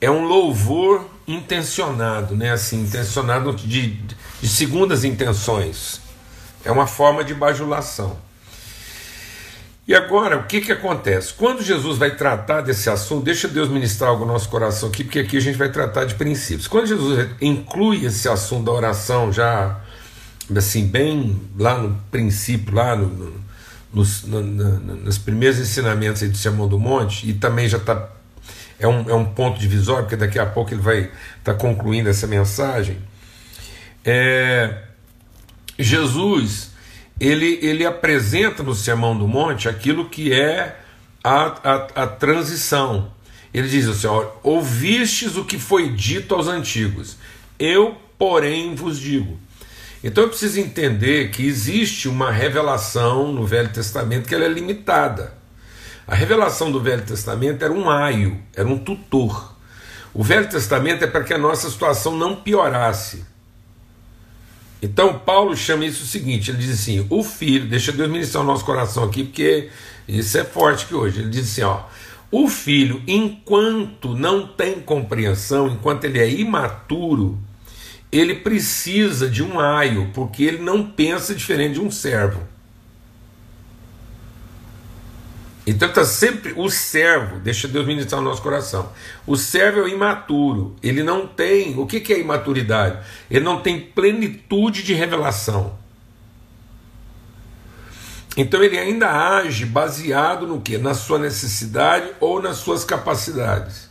é 0.00 0.10
um 0.10 0.24
louvor 0.24 1.08
intencionado, 1.26 2.34
né? 2.34 2.52
Assim, 2.52 2.82
intencionado 2.82 3.54
de, 3.54 4.00
de 4.40 4.48
segundas 4.48 5.04
intenções, 5.04 6.00
é 6.64 6.72
uma 6.72 6.86
forma 6.86 7.22
de 7.22 7.34
bajulação. 7.34 8.27
E 9.88 9.94
agora, 9.94 10.36
o 10.36 10.44
que, 10.44 10.60
que 10.60 10.70
acontece? 10.70 11.32
Quando 11.32 11.62
Jesus 11.62 11.96
vai 11.96 12.14
tratar 12.14 12.60
desse 12.60 12.90
assunto, 12.90 13.24
deixa 13.24 13.48
Deus 13.48 13.70
ministrar 13.70 14.10
algo 14.10 14.26
no 14.26 14.34
nosso 14.34 14.46
coração 14.50 14.90
aqui, 14.90 15.02
porque 15.02 15.20
aqui 15.20 15.38
a 15.38 15.40
gente 15.40 15.56
vai 15.56 15.70
tratar 15.72 16.04
de 16.04 16.14
princípios. 16.14 16.68
Quando 16.68 16.88
Jesus 16.88 17.30
inclui 17.40 18.04
esse 18.04 18.28
assunto 18.28 18.66
da 18.66 18.72
oração 18.72 19.32
já, 19.32 19.80
assim, 20.54 20.86
bem 20.86 21.40
lá 21.58 21.78
no 21.78 21.98
princípio, 22.10 22.74
lá 22.74 22.94
no, 22.94 23.08
no, 23.08 23.40
nos, 23.90 24.24
no, 24.24 24.42
no, 24.42 24.78
nos 24.96 25.16
primeiros 25.16 25.58
ensinamentos 25.58 26.20
do 26.20 26.36
Sermão 26.36 26.68
do 26.68 26.78
Monte, 26.78 27.26
e 27.26 27.32
também 27.32 27.66
já 27.66 27.78
está. 27.78 28.10
É 28.78 28.86
um, 28.86 29.08
é 29.08 29.14
um 29.14 29.24
ponto 29.24 29.58
divisório, 29.58 30.02
porque 30.02 30.16
daqui 30.16 30.38
a 30.38 30.44
pouco 30.44 30.70
ele 30.70 30.82
vai 30.82 30.98
estar 31.38 31.54
tá 31.54 31.54
concluindo 31.54 32.10
essa 32.10 32.26
mensagem. 32.26 32.98
É, 34.04 34.82
Jesus 35.78 36.72
ele, 37.20 37.58
ele 37.62 37.84
apresenta 37.84 38.62
no 38.62 38.74
Sermão 38.74 39.16
do 39.16 39.26
Monte 39.26 39.68
aquilo 39.68 40.08
que 40.08 40.32
é 40.32 40.78
a, 41.22 41.44
a, 41.46 41.74
a 42.02 42.06
transição. 42.06 43.12
Ele 43.52 43.68
diz 43.68 43.88
assim: 43.88 44.06
ó, 44.06 44.30
ouvistes 44.42 45.36
o 45.36 45.44
que 45.44 45.58
foi 45.58 45.90
dito 45.90 46.34
aos 46.34 46.46
antigos, 46.46 47.16
eu, 47.58 47.96
porém, 48.16 48.74
vos 48.74 48.98
digo. 48.98 49.38
Então 50.02 50.24
eu 50.24 50.28
preciso 50.28 50.60
entender 50.60 51.30
que 51.30 51.44
existe 51.44 52.08
uma 52.08 52.30
revelação 52.30 53.32
no 53.32 53.44
Velho 53.44 53.70
Testamento 53.70 54.28
que 54.28 54.34
ela 54.34 54.44
é 54.44 54.48
limitada. 54.48 55.34
A 56.06 56.14
revelação 56.14 56.70
do 56.70 56.80
Velho 56.80 57.02
Testamento 57.02 57.64
era 57.64 57.72
um 57.72 57.90
aio, 57.90 58.40
era 58.54 58.66
um 58.66 58.78
tutor. 58.78 59.56
O 60.14 60.22
Velho 60.22 60.48
Testamento 60.48 61.02
é 61.02 61.06
para 61.06 61.24
que 61.24 61.34
a 61.34 61.38
nossa 61.38 61.68
situação 61.68 62.16
não 62.16 62.36
piorasse. 62.36 63.24
Então 64.82 65.18
Paulo 65.18 65.56
chama 65.56 65.84
isso 65.84 66.04
o 66.04 66.06
seguinte: 66.06 66.50
ele 66.50 66.58
diz 66.58 66.70
assim, 66.70 67.06
o 67.10 67.22
filho, 67.22 67.68
deixa 67.68 67.92
Deus 67.92 68.10
ministrar 68.10 68.42
o 68.42 68.46
nosso 68.46 68.64
coração 68.64 69.04
aqui, 69.04 69.24
porque 69.24 69.68
isso 70.06 70.38
é 70.38 70.44
forte 70.44 70.86
que 70.86 70.94
hoje. 70.94 71.20
Ele 71.20 71.30
diz 71.30 71.50
assim: 71.50 71.62
ó, 71.62 71.82
o 72.30 72.48
filho, 72.48 73.02
enquanto 73.06 74.14
não 74.14 74.46
tem 74.46 74.80
compreensão, 74.80 75.68
enquanto 75.68 76.04
ele 76.04 76.18
é 76.18 76.30
imaturo, 76.30 77.38
ele 78.12 78.34
precisa 78.36 79.28
de 79.28 79.42
um 79.42 79.58
aio, 79.58 80.10
porque 80.14 80.44
ele 80.44 80.62
não 80.62 80.84
pensa 80.84 81.34
diferente 81.34 81.74
de 81.74 81.80
um 81.80 81.90
servo. 81.90 82.40
Então 85.68 85.86
está 85.86 86.02
sempre 86.02 86.54
o 86.56 86.70
servo, 86.70 87.38
deixa 87.40 87.68
Deus 87.68 87.86
ministrar 87.86 88.22
o 88.22 88.24
nosso 88.24 88.40
coração. 88.40 88.90
O 89.26 89.36
servo 89.36 89.80
é 89.80 89.82
o 89.82 89.88
imaturo, 89.88 90.74
ele 90.82 91.02
não 91.02 91.26
tem. 91.26 91.78
O 91.78 91.86
que, 91.86 92.00
que 92.00 92.10
é 92.10 92.18
imaturidade? 92.18 93.04
Ele 93.30 93.44
não 93.44 93.60
tem 93.60 93.78
plenitude 93.78 94.82
de 94.82 94.94
revelação. 94.94 95.78
Então 98.34 98.64
ele 98.64 98.78
ainda 98.78 99.10
age 99.10 99.66
baseado 99.66 100.46
no 100.46 100.58
que? 100.58 100.78
Na 100.78 100.94
sua 100.94 101.18
necessidade 101.18 102.12
ou 102.18 102.40
nas 102.40 102.56
suas 102.56 102.82
capacidades. 102.82 103.90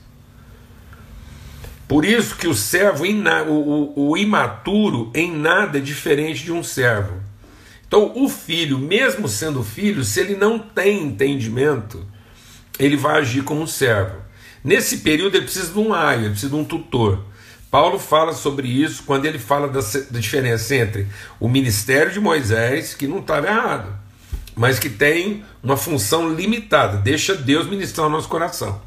Por 1.87 2.03
isso 2.03 2.37
que 2.37 2.47
o 2.47 2.55
servo, 2.55 3.03
o, 3.05 3.51
o, 3.51 4.09
o 4.09 4.17
imaturo, 4.17 5.11
em 5.13 5.31
nada 5.31 5.77
é 5.77 5.81
diferente 5.81 6.43
de 6.43 6.51
um 6.51 6.63
servo. 6.63 7.26
Então, 7.87 8.11
o 8.15 8.27
filho, 8.27 8.77
mesmo 8.77 9.29
sendo 9.29 9.63
filho, 9.63 10.03
se 10.03 10.19
ele 10.19 10.35
não 10.35 10.59
tem 10.59 11.03
entendimento, 11.03 12.05
ele 12.77 12.97
vai 12.97 13.19
agir 13.19 13.43
como 13.43 13.61
um 13.61 13.67
servo. 13.67 14.17
Nesse 14.63 14.97
período, 14.97 15.35
ele 15.35 15.45
precisa 15.45 15.71
de 15.71 15.79
um 15.79 15.93
aio, 15.93 16.21
ele 16.21 16.29
precisa 16.31 16.51
de 16.51 16.57
um 16.57 16.65
tutor. 16.65 17.23
Paulo 17.71 17.99
fala 17.99 18.33
sobre 18.33 18.67
isso 18.67 19.03
quando 19.05 19.25
ele 19.25 19.39
fala 19.39 19.67
da, 19.67 19.79
diferença 20.19 20.75
entre 20.75 21.07
o 21.39 21.47
ministério 21.47 22.11
de 22.11 22.19
Moisés, 22.19 22.93
que 22.93 23.07
não 23.07 23.19
estava 23.19 23.47
errado, 23.47 23.93
mas 24.55 24.79
que 24.79 24.89
tem 24.89 25.43
uma 25.61 25.77
função 25.77 26.33
limitada. 26.33 26.97
Deixa 26.97 27.35
Deus 27.35 27.67
ministrar 27.67 28.07
o 28.07 28.09
nosso 28.09 28.27
coração. 28.27 28.81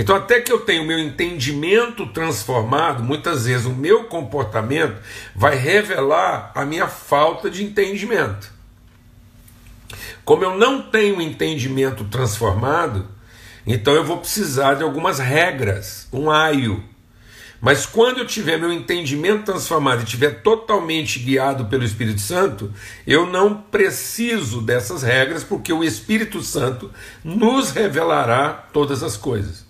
Então, 0.00 0.14
até 0.14 0.40
que 0.40 0.52
eu 0.52 0.60
tenha 0.60 0.80
o 0.80 0.86
meu 0.86 0.96
entendimento 0.96 2.06
transformado, 2.06 3.02
muitas 3.02 3.46
vezes 3.46 3.66
o 3.66 3.74
meu 3.74 4.04
comportamento 4.04 4.96
vai 5.34 5.56
revelar 5.56 6.52
a 6.54 6.64
minha 6.64 6.86
falta 6.86 7.50
de 7.50 7.64
entendimento. 7.64 8.48
Como 10.24 10.44
eu 10.44 10.56
não 10.56 10.80
tenho 10.80 11.20
entendimento 11.20 12.04
transformado, 12.04 13.08
então 13.66 13.92
eu 13.92 14.04
vou 14.04 14.18
precisar 14.18 14.74
de 14.74 14.84
algumas 14.84 15.18
regras, 15.18 16.06
um 16.12 16.30
aio. 16.30 16.80
Mas 17.60 17.84
quando 17.84 18.18
eu 18.18 18.26
tiver 18.26 18.56
meu 18.56 18.72
entendimento 18.72 19.46
transformado 19.46 20.02
e 20.02 20.04
estiver 20.04 20.42
totalmente 20.42 21.18
guiado 21.18 21.64
pelo 21.64 21.82
Espírito 21.82 22.20
Santo, 22.20 22.72
eu 23.04 23.26
não 23.26 23.52
preciso 23.52 24.62
dessas 24.62 25.02
regras, 25.02 25.42
porque 25.42 25.72
o 25.72 25.82
Espírito 25.82 26.40
Santo 26.40 26.88
nos 27.24 27.72
revelará 27.72 28.68
todas 28.72 29.02
as 29.02 29.16
coisas. 29.16 29.66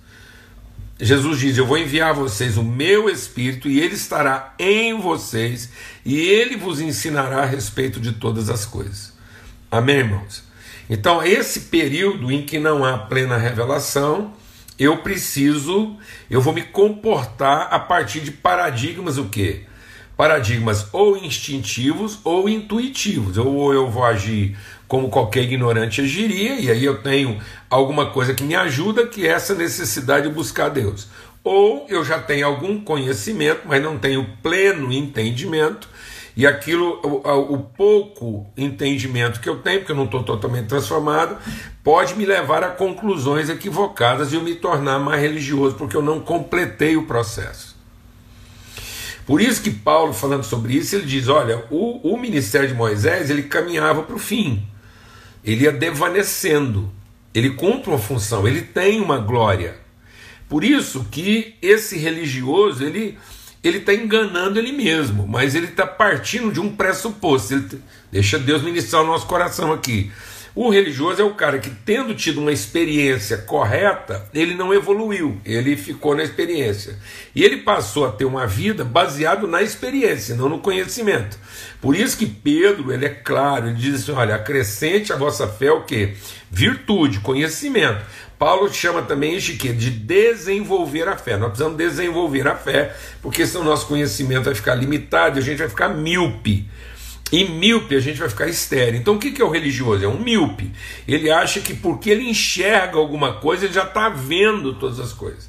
Jesus 1.00 1.38
diz: 1.38 1.57
Eu 1.57 1.67
vou 1.67 1.78
enviar 1.78 2.11
a 2.11 2.14
vocês 2.14 2.57
o 2.57 2.62
meu 2.62 3.09
Espírito, 3.09 3.69
e 3.69 3.81
ele 3.81 3.95
estará 3.95 4.55
em 4.59 4.99
vocês, 4.99 5.71
e 6.05 6.19
ele 6.19 6.57
vos 6.57 6.81
ensinará 6.81 7.43
a 7.43 7.47
respeito 7.47 8.00
de 8.00 8.12
todas 8.12 8.50
as 8.50 8.64
coisas. 8.64 9.12
Amém, 9.71 9.99
irmãos? 9.99 10.43
Então, 10.90 11.23
esse 11.23 11.61
período 11.61 12.33
em 12.33 12.43
que 12.43 12.59
não 12.59 12.85
há 12.85 12.97
plena 12.97 13.37
revelação, 13.37 14.33
eu 14.78 14.99
preciso, 14.99 15.97
eu 16.31 16.40
vou 16.40 16.52
me 16.52 16.62
comportar 16.62 17.69
a 17.71 17.78
partir 17.78 18.21
de 18.21 18.31
paradigmas 18.31 19.19
o 19.19 19.28
quê? 19.28 19.64
Paradigmas 20.17 20.87
ou 20.93 21.17
instintivos 21.17 22.19
ou 22.25 22.49
intuitivos. 22.49 23.37
Ou 23.37 23.73
eu 23.73 23.90
vou 23.90 24.05
agir 24.05 24.57
como 24.88 25.11
qualquer 25.11 25.43
ignorante 25.43 26.00
agiria, 26.00 26.55
e 26.59 26.71
aí 26.71 26.85
eu 26.85 27.02
tenho 27.02 27.38
alguma 27.70 28.10
coisa 28.10 28.34
que 28.34 28.42
me 28.42 28.54
ajuda, 28.54 29.06
que 29.06 29.26
é 29.26 29.30
essa 29.30 29.54
necessidade 29.54 30.28
de 30.28 30.34
buscar 30.34 30.68
Deus. 30.68 31.08
Ou 31.44 31.87
eu 31.88 32.04
já 32.04 32.18
tenho 32.18 32.46
algum 32.46 32.80
conhecimento, 32.80 33.62
mas 33.66 33.82
não 33.82 33.98
tenho 33.98 34.26
pleno 34.42 34.92
entendimento, 34.92 35.88
e 36.37 36.46
aquilo, 36.46 37.00
o, 37.02 37.54
o 37.54 37.58
pouco 37.58 38.46
entendimento 38.56 39.40
que 39.40 39.48
eu 39.48 39.56
tenho, 39.56 39.80
porque 39.80 39.92
eu 39.92 39.96
não 39.96 40.04
estou 40.04 40.22
totalmente 40.22 40.68
transformado, 40.68 41.37
pode 41.82 42.14
me 42.14 42.25
levar 42.25 42.62
a 42.62 42.68
conclusões 42.68 43.48
equivocadas 43.48 44.32
e 44.32 44.37
eu 44.37 44.42
me 44.42 44.54
tornar 44.54 45.00
mais 45.00 45.20
religioso, 45.20 45.75
porque 45.75 45.96
eu 45.96 46.02
não 46.02 46.20
completei 46.20 46.96
o 46.96 47.06
processo. 47.06 47.76
Por 49.26 49.40
isso 49.40 49.60
que 49.60 49.70
Paulo, 49.70 50.12
falando 50.12 50.44
sobre 50.44 50.75
isso, 50.75 50.94
ele 50.96 51.06
diz: 51.06 51.28
olha, 51.28 51.64
o, 51.70 52.14
o 52.14 52.16
ministério 52.16 52.68
de 52.68 52.75
Moisés 52.75 53.30
ele 53.30 53.42
caminhava 53.42 54.02
para 54.02 54.14
o 54.14 54.18
fim 54.18 54.66
ele 55.44 55.64
ia 55.64 55.72
devanecendo, 55.72 56.90
ele 57.38 57.50
cumpre 57.50 57.90
uma 57.90 57.99
função, 57.99 58.47
ele 58.47 58.62
tem 58.62 59.00
uma 59.00 59.18
glória. 59.18 59.76
Por 60.49 60.64
isso 60.64 61.07
que 61.11 61.54
esse 61.62 61.97
religioso 61.97 62.85
ele 62.85 63.18
ele 63.62 63.78
está 63.78 63.92
enganando 63.92 64.59
ele 64.59 64.73
mesmo, 64.73 65.26
mas 65.26 65.54
ele 65.54 65.66
está 65.66 65.87
partindo 65.87 66.52
de 66.52 66.61
um 66.61 66.75
pressuposto. 66.75 67.54
Ele, 67.54 67.83
deixa 68.11 68.38
Deus 68.38 68.62
ministrar 68.62 69.02
o 69.02 69.07
nosso 69.07 69.26
coração 69.26 69.73
aqui. 69.73 70.12
O 70.55 70.71
religioso 70.71 71.21
é 71.21 71.25
o 71.25 71.35
cara 71.35 71.59
que, 71.59 71.71
tendo 71.71 72.14
tido 72.14 72.40
uma 72.40 72.52
experiência 72.52 73.38
correta, 73.38 74.28
ele 74.35 74.55
não 74.55 74.75
evoluiu, 74.75 75.40
ele 75.45 75.76
ficou 75.76 76.17
na 76.17 76.23
experiência. 76.23 76.99
E 77.35 77.45
ele 77.45 77.59
passou 77.59 78.07
a 78.07 78.12
ter 78.12 78.25
uma 78.25 78.47
vida 78.47 78.85
baseado 78.85 79.47
na 79.47 79.62
experiência, 79.62 80.35
não 80.35 80.49
no 80.49 80.59
conhecimento. 80.59 81.38
Por 81.81 81.95
isso 81.95 82.17
que 82.17 82.26
Pedro, 82.26 82.93
ele 82.93 83.07
é 83.07 83.11
claro, 83.11 83.69
ele 83.69 83.76
diz 83.76 84.02
assim: 84.02 84.12
olha, 84.12 84.35
acrescente 84.35 85.12
a 85.12 85.17
vossa 85.17 85.47
fé 85.47 85.71
o 85.71 85.85
quê? 85.85 86.14
Virtude, 86.50 87.21
conhecimento. 87.21 88.05
Paulo 88.38 88.73
chama 88.73 89.02
também 89.02 89.37
isso 89.37 89.52
de, 89.52 89.73
de 89.73 89.90
desenvolver 89.90 91.09
a 91.09 91.17
fé. 91.17 91.37
Nós 91.37 91.49
precisamos 91.49 91.76
desenvolver 91.76 92.47
a 92.47 92.55
fé, 92.55 92.95
porque 93.21 93.45
senão 93.47 93.64
nosso 93.64 93.87
conhecimento 93.87 94.45
vai 94.45 94.55
ficar 94.55 94.76
limitado 94.76 95.38
e 95.38 95.40
a 95.40 95.45
gente 95.45 95.59
vai 95.59 95.69
ficar 95.69 95.88
míope. 95.88 96.69
E 97.30 97.45
míope 97.45 97.95
a 97.95 98.00
gente 98.00 98.19
vai 98.19 98.28
ficar 98.28 98.49
estéreo. 98.49 98.99
Então 98.99 99.14
o 99.14 99.19
que 99.19 99.41
é 99.41 99.45
o 99.45 99.50
religioso? 99.50 100.04
É 100.04 100.08
um 100.08 100.19
míope. 100.19 100.73
Ele 101.06 101.30
acha 101.30 101.60
que 101.60 101.75
porque 101.75 102.10
ele 102.10 102.28
enxerga 102.28 102.99
alguma 102.99 103.34
coisa, 103.34 103.67
ele 103.67 103.75
já 103.75 103.84
está 103.84 104.08
vendo 104.08 104.75
todas 104.75 104.99
as 104.99 105.12
coisas. 105.12 105.49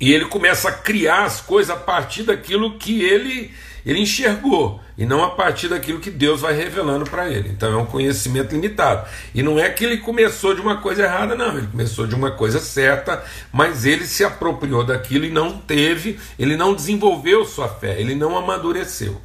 E 0.00 0.12
ele 0.12 0.24
começa 0.24 0.70
a 0.70 0.72
criar 0.72 1.24
as 1.24 1.42
coisas 1.42 1.70
a 1.70 1.78
partir 1.78 2.22
daquilo 2.22 2.78
que 2.78 3.02
ele, 3.02 3.50
ele 3.84 4.00
enxergou, 4.00 4.80
e 4.96 5.04
não 5.04 5.22
a 5.22 5.30
partir 5.32 5.68
daquilo 5.68 6.00
que 6.00 6.10
Deus 6.10 6.40
vai 6.40 6.54
revelando 6.54 7.04
para 7.04 7.28
ele. 7.28 7.50
Então 7.50 7.70
é 7.70 7.76
um 7.76 7.84
conhecimento 7.84 8.52
limitado. 8.52 9.06
E 9.34 9.42
não 9.42 9.58
é 9.60 9.68
que 9.68 9.84
ele 9.84 9.98
começou 9.98 10.54
de 10.54 10.62
uma 10.62 10.78
coisa 10.78 11.02
errada, 11.02 11.34
não. 11.34 11.58
Ele 11.58 11.66
começou 11.66 12.06
de 12.06 12.14
uma 12.14 12.30
coisa 12.30 12.58
certa, 12.58 13.22
mas 13.52 13.84
ele 13.84 14.06
se 14.06 14.24
apropriou 14.24 14.82
daquilo 14.82 15.26
e 15.26 15.30
não 15.30 15.58
teve, 15.58 16.18
ele 16.38 16.56
não 16.56 16.74
desenvolveu 16.74 17.44
sua 17.44 17.68
fé, 17.68 18.00
ele 18.00 18.14
não 18.14 18.38
amadureceu. 18.38 19.20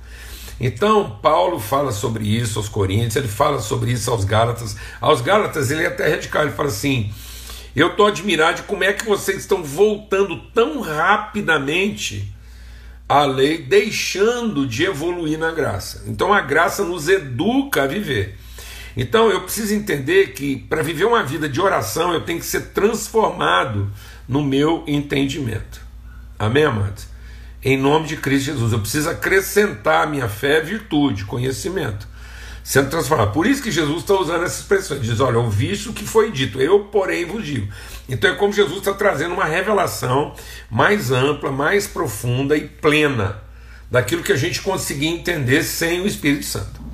Então, 0.59 1.19
Paulo 1.21 1.59
fala 1.59 1.91
sobre 1.91 2.25
isso 2.25 2.59
aos 2.59 2.69
Coríntios, 2.69 3.15
ele 3.15 3.27
fala 3.27 3.59
sobre 3.59 3.91
isso 3.91 4.09
aos 4.09 4.23
Gálatas. 4.23 4.75
Aos 5.01 5.21
Gálatas, 5.21 5.69
ele 5.69 5.83
é 5.83 5.87
até 5.87 6.07
radical, 6.07 6.43
ele 6.43 6.53
fala 6.53 6.69
assim: 6.69 7.13
Eu 7.75 7.89
estou 7.89 8.07
admirado 8.07 8.57
de 8.57 8.63
como 8.63 8.83
é 8.83 8.93
que 8.93 9.05
vocês 9.05 9.39
estão 9.39 9.63
voltando 9.63 10.37
tão 10.53 10.79
rapidamente 10.79 12.33
à 13.07 13.25
lei, 13.25 13.57
deixando 13.57 14.65
de 14.65 14.85
evoluir 14.85 15.37
na 15.37 15.51
graça. 15.51 16.03
Então, 16.07 16.33
a 16.33 16.41
graça 16.41 16.83
nos 16.83 17.09
educa 17.09 17.83
a 17.83 17.87
viver. 17.87 18.37
Então, 18.95 19.29
eu 19.29 19.41
preciso 19.41 19.73
entender 19.73 20.31
que 20.31 20.55
para 20.55 20.81
viver 20.81 21.03
uma 21.03 21.21
vida 21.21 21.49
de 21.49 21.59
oração, 21.59 22.13
eu 22.13 22.21
tenho 22.21 22.39
que 22.39 22.45
ser 22.45 22.69
transformado 22.69 23.91
no 24.27 24.41
meu 24.41 24.85
entendimento. 24.87 25.81
Amém, 26.39 26.63
amados? 26.63 27.14
Em 27.65 27.75
nome 27.75 28.07
de 28.07 28.15
Cristo 28.15 28.45
Jesus. 28.45 28.71
Eu 28.71 28.79
preciso 28.79 29.09
acrescentar 29.09 30.03
à 30.03 30.05
minha 30.05 30.29
fé 30.29 30.61
virtude, 30.61 31.25
conhecimento, 31.25 32.07
sendo 32.63 32.91
transformado. 32.91 33.33
Por 33.33 33.47
isso 33.47 33.63
que 33.63 33.71
Jesus 33.71 34.01
está 34.01 34.13
usando 34.13 34.43
essa 34.43 34.61
expressão. 34.61 34.95
Ele 34.95 35.07
diz: 35.07 35.19
Olha, 35.19 35.39
ouviste 35.39 35.89
o 35.89 35.93
que 35.93 36.05
foi 36.05 36.31
dito, 36.31 36.61
eu, 36.61 36.81
porém, 36.85 37.25
vos 37.25 37.43
digo. 37.43 37.67
Então 38.07 38.29
é 38.29 38.35
como 38.35 38.53
Jesus 38.53 38.77
está 38.77 38.93
trazendo 38.93 39.33
uma 39.33 39.45
revelação 39.45 40.35
mais 40.69 41.11
ampla, 41.11 41.51
mais 41.51 41.87
profunda 41.87 42.55
e 42.55 42.67
plena 42.67 43.41
daquilo 43.89 44.21
que 44.21 44.31
a 44.31 44.37
gente 44.37 44.61
conseguia 44.61 45.09
entender 45.09 45.63
sem 45.63 46.01
o 46.01 46.07
Espírito 46.07 46.45
Santo. 46.45 46.85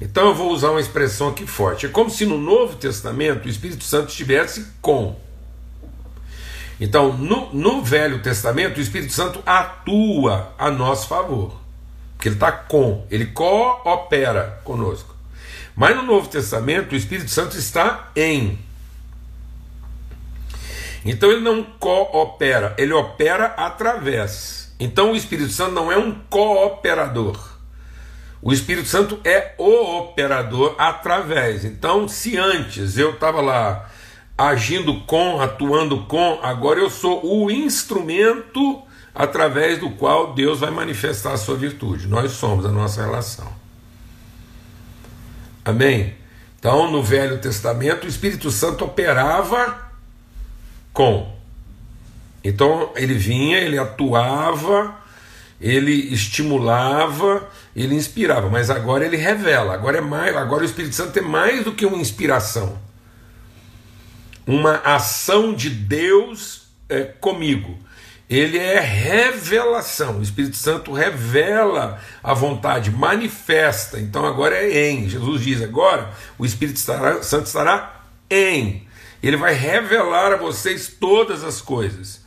Então 0.00 0.28
eu 0.28 0.34
vou 0.34 0.52
usar 0.52 0.70
uma 0.70 0.80
expressão 0.80 1.28
aqui 1.28 1.46
forte. 1.46 1.86
É 1.86 1.88
como 1.88 2.10
se 2.10 2.24
no 2.24 2.38
Novo 2.38 2.76
Testamento 2.76 3.46
o 3.46 3.48
Espírito 3.48 3.82
Santo 3.82 4.10
estivesse 4.10 4.66
com 4.80 5.16
então, 6.80 7.12
no, 7.12 7.52
no 7.52 7.82
Velho 7.82 8.20
Testamento, 8.22 8.78
o 8.78 8.80
Espírito 8.80 9.12
Santo 9.12 9.42
atua 9.46 10.52
a 10.58 10.70
nosso 10.70 11.08
favor, 11.08 11.60
porque 12.16 12.28
ele 12.28 12.36
está 12.36 12.50
com, 12.50 13.06
ele 13.10 13.26
coopera 13.26 14.60
conosco. 14.64 15.14
Mas 15.76 15.96
no 15.96 16.02
Novo 16.02 16.28
Testamento, 16.28 16.92
o 16.92 16.96
Espírito 16.96 17.30
Santo 17.30 17.56
está 17.56 18.10
em. 18.14 18.58
Então 21.04 21.30
ele 21.30 21.42
não 21.42 21.62
coopera, 21.62 22.74
ele 22.78 22.92
opera 22.92 23.46
através. 23.56 24.74
Então 24.80 25.12
o 25.12 25.16
Espírito 25.16 25.52
Santo 25.52 25.72
não 25.72 25.92
é 25.92 25.98
um 25.98 26.12
cooperador. 26.30 27.54
O 28.40 28.52
Espírito 28.52 28.86
Santo 28.88 29.18
é 29.24 29.54
o 29.56 29.96
operador 29.98 30.74
através. 30.76 31.64
Então, 31.64 32.06
se 32.06 32.36
antes 32.36 32.98
eu 32.98 33.12
estava 33.14 33.40
lá 33.40 33.90
agindo 34.36 35.00
com, 35.02 35.40
atuando 35.40 36.02
com, 36.04 36.40
agora 36.42 36.80
eu 36.80 36.90
sou 36.90 37.24
o 37.24 37.50
instrumento 37.50 38.82
através 39.14 39.78
do 39.78 39.90
qual 39.90 40.34
Deus 40.34 40.58
vai 40.60 40.70
manifestar 40.70 41.32
a 41.32 41.36
sua 41.36 41.56
virtude. 41.56 42.08
Nós 42.08 42.32
somos 42.32 42.66
a 42.66 42.70
nossa 42.70 43.02
relação. 43.02 43.46
Amém? 45.64 46.14
Então, 46.58 46.90
no 46.90 47.02
Velho 47.02 47.38
Testamento, 47.38 48.04
o 48.04 48.08
Espírito 48.08 48.50
Santo 48.50 48.84
operava 48.84 49.92
com. 50.92 51.32
Então, 52.42 52.90
ele 52.96 53.14
vinha, 53.14 53.58
ele 53.58 53.78
atuava, 53.78 54.96
ele 55.60 55.92
estimulava, 56.12 57.48
ele 57.74 57.94
inspirava, 57.94 58.48
mas 58.48 58.68
agora 58.68 59.06
ele 59.06 59.16
revela. 59.16 59.74
Agora 59.74 59.98
é 59.98 60.00
mais, 60.00 60.36
agora 60.36 60.62
o 60.62 60.66
Espírito 60.66 60.94
Santo 60.94 61.18
é 61.18 61.22
mais 61.22 61.64
do 61.64 61.72
que 61.72 61.86
uma 61.86 61.96
inspiração 61.96 62.83
uma 64.46 64.76
ação 64.78 65.54
de 65.54 65.70
Deus 65.70 66.68
é, 66.88 67.02
comigo. 67.04 67.78
Ele 68.28 68.58
é 68.58 68.80
revelação. 68.80 70.18
O 70.18 70.22
Espírito 70.22 70.56
Santo 70.56 70.92
revela 70.92 72.00
a 72.22 72.32
vontade, 72.32 72.90
manifesta. 72.90 74.00
Então 74.00 74.24
agora 74.24 74.56
é 74.56 74.90
em. 74.90 75.08
Jesus 75.08 75.42
diz 75.42 75.62
agora: 75.62 76.10
o 76.38 76.44
Espírito 76.44 76.76
estará, 76.76 77.22
Santo 77.22 77.46
estará 77.46 78.02
em. 78.30 78.86
Ele 79.22 79.36
vai 79.36 79.54
revelar 79.54 80.32
a 80.32 80.36
vocês 80.36 80.88
todas 80.88 81.44
as 81.44 81.60
coisas. 81.60 82.22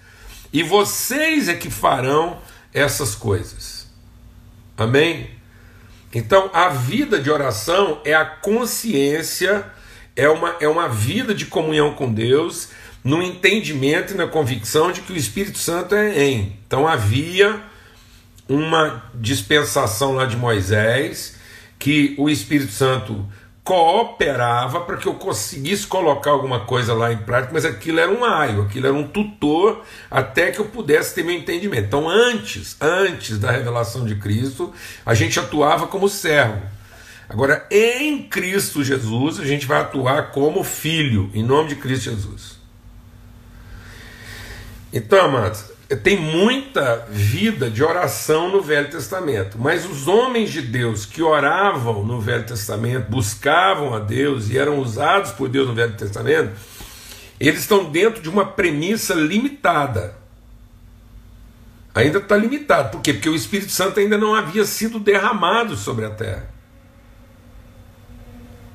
E 0.52 0.64
vocês 0.64 1.50
é 1.50 1.56
que 1.56 1.70
farão 1.70 2.40
essas 2.74 3.14
coisas. 3.16 3.88
Amém? 4.78 5.30
Então, 6.14 6.50
a 6.54 6.70
vida 6.70 7.20
de 7.20 7.30
oração 7.30 8.02
é 8.06 8.14
a 8.14 8.26
consciência, 8.26 9.66
é 10.18 10.28
uma, 10.28 10.56
é 10.60 10.68
uma 10.68 10.90
vida 10.90 11.34
de 11.34 11.46
comunhão 11.46 11.94
com 11.94 12.12
Deus, 12.12 12.70
no 13.04 13.22
entendimento 13.22 14.14
e 14.14 14.18
na 14.18 14.28
convicção 14.28 14.92
de 14.92 15.02
que 15.02 15.14
o 15.14 15.16
Espírito 15.16 15.60
Santo 15.60 15.96
é 15.96 16.22
em. 16.22 16.58
Então, 16.66 16.88
havia 16.88 17.62
uma 18.50 19.04
dispensação 19.14 20.16
lá 20.16 20.26
de 20.26 20.36
Moisés, 20.36 21.38
que 21.78 22.16
o 22.18 22.30
Espírito 22.30 22.72
Santo 22.72 23.26
cooperava 23.64 24.80
para 24.82 24.96
que 24.96 25.08
eu 25.08 25.14
conseguisse 25.16 25.86
colocar 25.86 26.32
alguma 26.32 26.62
coisa 26.62 26.94
lá 26.94 27.12
em 27.12 27.18
prática, 27.18 27.54
mas 27.54 27.66
aquilo 27.66 28.00
era 28.00 28.10
um 28.10 28.24
aio, 28.24 28.62
aquilo 28.62 28.88
era 28.88 28.96
um 28.96 29.06
tutor 29.06 29.84
até 30.10 30.52
que 30.52 30.60
eu 30.60 30.66
pudesse 30.66 31.14
ter 31.14 31.24
meu 31.24 31.36
entendimento. 31.36 31.86
Então, 31.86 32.10
antes, 32.10 32.78
antes 32.80 33.38
da 33.38 33.52
revelação 33.52 34.06
de 34.06 34.16
Cristo, 34.16 34.74
a 35.06 35.14
gente 35.14 35.38
atuava 35.38 35.86
como 35.86 36.08
servo. 36.08 36.77
Agora, 37.30 37.66
em 37.70 38.24
Cristo 38.24 38.84
Jesus, 38.84 39.40
a 39.40 39.46
gente 39.46 39.66
vai 39.66 39.82
atuar 39.82 40.32
como 40.32 40.64
filho, 40.64 41.30
em 41.34 41.44
nome 41.44 41.70
de 41.70 41.76
Cristo 41.76 42.06
Jesus. 42.06 42.58
Então, 44.94 45.26
amados, 45.26 45.66
tem 46.04 46.18
muita 46.18 47.06
vida 47.10 47.70
de 47.70 47.84
oração 47.84 48.50
no 48.50 48.62
Velho 48.62 48.90
Testamento, 48.90 49.58
mas 49.60 49.86
os 49.86 50.08
homens 50.08 50.52
de 50.52 50.62
Deus 50.62 51.06
que 51.06 51.22
oravam 51.22 52.06
no 52.06 52.20
Velho 52.22 52.46
Testamento, 52.46 53.10
buscavam 53.10 53.94
a 53.94 54.00
Deus 54.00 54.50
e 54.50 54.58
eram 54.58 54.80
usados 54.80 55.32
por 55.32 55.50
Deus 55.50 55.68
no 55.68 55.76
Velho 55.76 55.96
Testamento, 55.96 56.52
eles 57.40 57.60
estão 57.60 57.92
dentro 57.92 58.22
de 58.22 58.30
uma 58.30 58.46
premissa 58.46 59.14
limitada. 59.14 60.16
Ainda 61.94 62.20
está 62.20 62.38
limitado. 62.38 62.92
Por 62.92 63.02
quê? 63.02 63.14
Porque 63.14 63.30
o 63.30 63.36
Espírito 63.36 63.72
Santo 63.72 64.00
ainda 64.00 64.18
não 64.18 64.36
havia 64.36 64.66
sido 64.66 65.00
derramado 65.00 65.76
sobre 65.76 66.06
a 66.06 66.10
terra. 66.10 66.57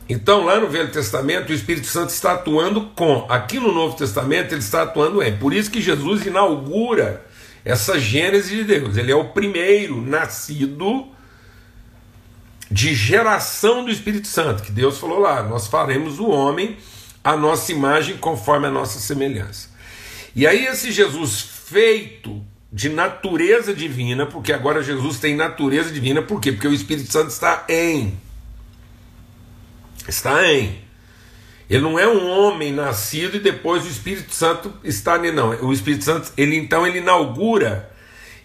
Então, 0.08 0.44
lá 0.44 0.58
no 0.58 0.68
Velho 0.68 0.90
Testamento, 0.90 1.50
o 1.50 1.54
Espírito 1.54 1.86
Santo 1.86 2.10
está 2.10 2.32
atuando 2.32 2.90
com. 2.94 3.26
Aqui 3.28 3.58
no 3.58 3.72
Novo 3.72 3.96
Testamento, 3.96 4.52
ele 4.52 4.60
está 4.60 4.82
atuando 4.82 5.22
em. 5.22 5.36
Por 5.36 5.54
isso 5.54 5.70
que 5.70 5.80
Jesus 5.80 6.26
inaugura 6.26 7.24
essa 7.64 7.98
gênese 7.98 8.56
de 8.56 8.64
Deus. 8.64 8.96
Ele 8.96 9.12
é 9.12 9.16
o 9.16 9.30
primeiro 9.30 10.00
nascido 10.00 11.06
de 12.70 12.94
geração 12.94 13.84
do 13.84 13.90
Espírito 13.90 14.26
Santo, 14.26 14.62
que 14.62 14.72
Deus 14.72 14.98
falou 14.98 15.20
lá: 15.20 15.42
nós 15.42 15.66
faremos 15.66 16.18
o 16.18 16.28
homem 16.28 16.76
a 17.22 17.36
nossa 17.36 17.70
imagem 17.70 18.16
conforme 18.16 18.66
a 18.66 18.70
nossa 18.70 18.98
semelhança. 18.98 19.70
E 20.34 20.46
aí, 20.46 20.66
esse 20.66 20.90
Jesus 20.90 21.40
feito 21.40 22.42
de 22.72 22.88
natureza 22.88 23.74
divina, 23.74 24.24
porque 24.24 24.52
agora 24.52 24.82
Jesus 24.82 25.18
tem 25.20 25.36
natureza 25.36 25.90
divina, 25.90 26.22
por 26.22 26.40
quê? 26.40 26.52
Porque 26.52 26.66
o 26.66 26.72
Espírito 26.72 27.12
Santo 27.12 27.28
está 27.28 27.64
em. 27.68 28.18
Está 30.08 30.46
em. 30.52 30.82
Ele 31.70 31.80
não 31.80 31.98
é 31.98 32.06
um 32.06 32.28
homem 32.28 32.72
nascido 32.72 33.36
e 33.36 33.40
depois 33.40 33.84
o 33.84 33.88
Espírito 33.88 34.34
Santo 34.34 34.72
está 34.84 35.16
nele, 35.16 35.36
não. 35.36 35.50
O 35.62 35.72
Espírito 35.72 36.04
Santo, 36.04 36.30
ele 36.36 36.56
então 36.56 36.86
ele 36.86 36.98
inaugura 36.98 37.90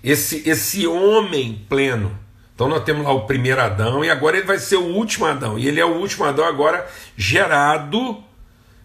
esse, 0.03 0.47
esse 0.49 0.87
homem 0.87 1.65
pleno. 1.67 2.17
Então 2.55 2.69
nós 2.69 2.83
temos 2.83 3.03
lá 3.03 3.11
o 3.11 3.25
primeiro 3.25 3.61
Adão 3.61 4.03
e 4.03 4.09
agora 4.09 4.37
ele 4.37 4.45
vai 4.45 4.57
ser 4.57 4.77
o 4.77 4.85
último 4.85 5.25
Adão. 5.25 5.59
E 5.59 5.67
ele 5.67 5.79
é 5.79 5.85
o 5.85 5.97
último 5.97 6.25
Adão 6.25 6.45
agora 6.45 6.87
gerado 7.15 8.23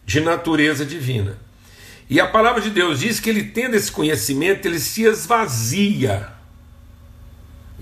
de 0.05 0.21
natureza 0.21 0.85
divina. 0.85 1.39
E 2.11 2.21
a 2.21 2.27
palavra 2.27 2.61
de 2.61 2.69
Deus 2.69 3.01
diz 3.01 3.21
que 3.21 3.31
ele 3.31 3.45
tendo 3.45 3.75
esse 3.75 3.91
conhecimento, 3.91 4.67
ele 4.67 4.79
se 4.79 5.05
esvazia. 5.05 6.29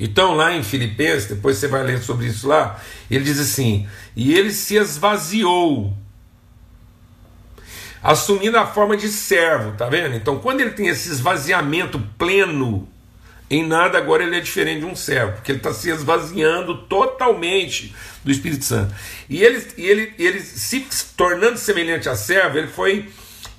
Então, 0.00 0.34
lá 0.34 0.56
em 0.56 0.62
Filipenses, 0.62 1.28
depois 1.28 1.58
você 1.58 1.68
vai 1.68 1.82
ler 1.82 2.02
sobre 2.02 2.26
isso 2.26 2.48
lá, 2.48 2.80
ele 3.10 3.22
diz 3.22 3.38
assim: 3.38 3.86
e 4.16 4.32
ele 4.32 4.50
se 4.50 4.76
esvaziou, 4.76 5.94
assumindo 8.02 8.56
a 8.56 8.66
forma 8.66 8.96
de 8.96 9.08
servo, 9.08 9.72
tá 9.76 9.90
vendo? 9.90 10.16
Então, 10.16 10.38
quando 10.38 10.62
ele 10.62 10.70
tem 10.70 10.88
esse 10.88 11.10
esvaziamento 11.10 12.00
pleno, 12.16 12.88
em 13.50 13.66
nada 13.66 13.98
agora 13.98 14.24
ele 14.24 14.36
é 14.36 14.40
diferente 14.40 14.80
de 14.80 14.86
um 14.86 14.96
servo, 14.96 15.32
porque 15.34 15.52
ele 15.52 15.58
está 15.58 15.74
se 15.74 15.90
esvaziando 15.90 16.78
totalmente 16.84 17.94
do 18.24 18.30
Espírito 18.30 18.64
Santo. 18.64 18.94
E 19.28 19.42
ele, 19.42 19.66
ele, 19.76 20.14
ele 20.18 20.40
se 20.40 20.86
tornando 21.14 21.58
semelhante 21.58 22.08
a 22.08 22.16
servo, 22.16 22.56
ele 22.56 22.68
foi, 22.68 23.10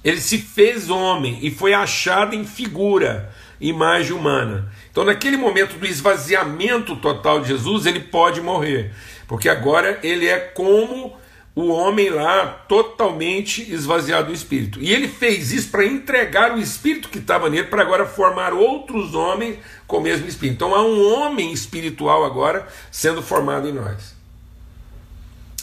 ele 0.04 0.20
se 0.20 0.40
fez 0.40 0.90
homem 0.90 1.38
e 1.44 1.52
foi 1.52 1.76
achado 1.76 2.34
em 2.34 2.46
figura, 2.46 3.32
imagem 3.60 4.14
humana. 4.14 4.72
Então, 4.92 5.06
naquele 5.06 5.38
momento 5.38 5.78
do 5.78 5.86
esvaziamento 5.86 6.96
total 6.98 7.40
de 7.40 7.48
Jesus, 7.48 7.86
ele 7.86 8.02
pode 8.02 8.42
morrer, 8.42 8.92
porque 9.28 9.48
agora 9.48 10.00
ele 10.04 10.28
é 10.28 10.38
como 10.38 11.16
o 11.56 11.68
homem 11.68 12.10
lá 12.10 12.48
totalmente 12.68 13.72
esvaziado 13.72 14.28
do 14.28 14.34
espírito. 14.34 14.80
E 14.82 14.94
ele 14.94 15.08
fez 15.08 15.52
isso 15.52 15.70
para 15.70 15.86
entregar 15.86 16.56
o 16.56 16.60
espírito 16.60 17.10
que 17.10 17.20
estava 17.20 17.50
nele, 17.50 17.68
para 17.68 17.82
agora 17.82 18.06
formar 18.06 18.54
outros 18.54 19.14
homens 19.14 19.58
com 19.86 19.98
o 19.98 20.02
mesmo 20.02 20.28
espírito. 20.28 20.56
Então 20.56 20.76
há 20.76 20.82
um 20.82 21.14
homem 21.14 21.52
espiritual 21.52 22.24
agora 22.24 22.68
sendo 22.90 23.22
formado 23.22 23.68
em 23.68 23.74
nós. 23.74 24.21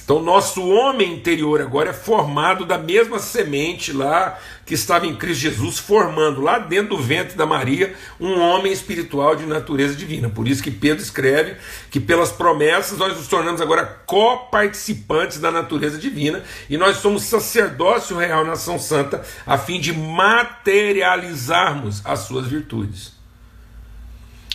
Então, 0.09 0.23
nosso 0.23 0.67
homem 0.67 1.13
interior 1.13 1.61
agora 1.61 1.91
é 1.91 1.93
formado 1.93 2.65
da 2.65 2.79
mesma 2.79 3.19
semente 3.19 3.93
lá 3.93 4.39
que 4.65 4.73
estava 4.73 5.07
em 5.07 5.15
Cristo 5.15 5.43
Jesus, 5.43 5.79
formando 5.79 6.41
lá 6.41 6.59
dentro 6.59 6.97
do 6.97 7.03
ventre 7.03 7.37
da 7.37 7.45
Maria 7.45 7.95
um 8.19 8.41
homem 8.41 8.73
espiritual 8.73 9.37
de 9.37 9.45
natureza 9.45 9.95
divina. 9.95 10.31
Por 10.31 10.49
isso 10.49 10.63
que 10.63 10.71
Pedro 10.71 11.03
escreve 11.03 11.57
que 11.91 12.01
pelas 12.01 12.33
promessas 12.33 12.97
nós 12.97 13.19
nos 13.19 13.29
tornamos 13.29 13.61
agora 13.61 13.85
coparticipantes 14.07 15.41
da 15.41 15.51
natureza 15.51 15.99
divina 15.99 16.43
e 16.71 16.79
nós 16.79 16.97
somos 16.97 17.25
sacerdócio 17.25 18.17
real 18.17 18.47
nação 18.47 18.79
santa 18.79 19.23
a 19.47 19.59
fim 19.59 19.79
de 19.79 19.93
materializarmos 19.93 22.01
as 22.03 22.21
suas 22.21 22.47
virtudes. 22.47 23.18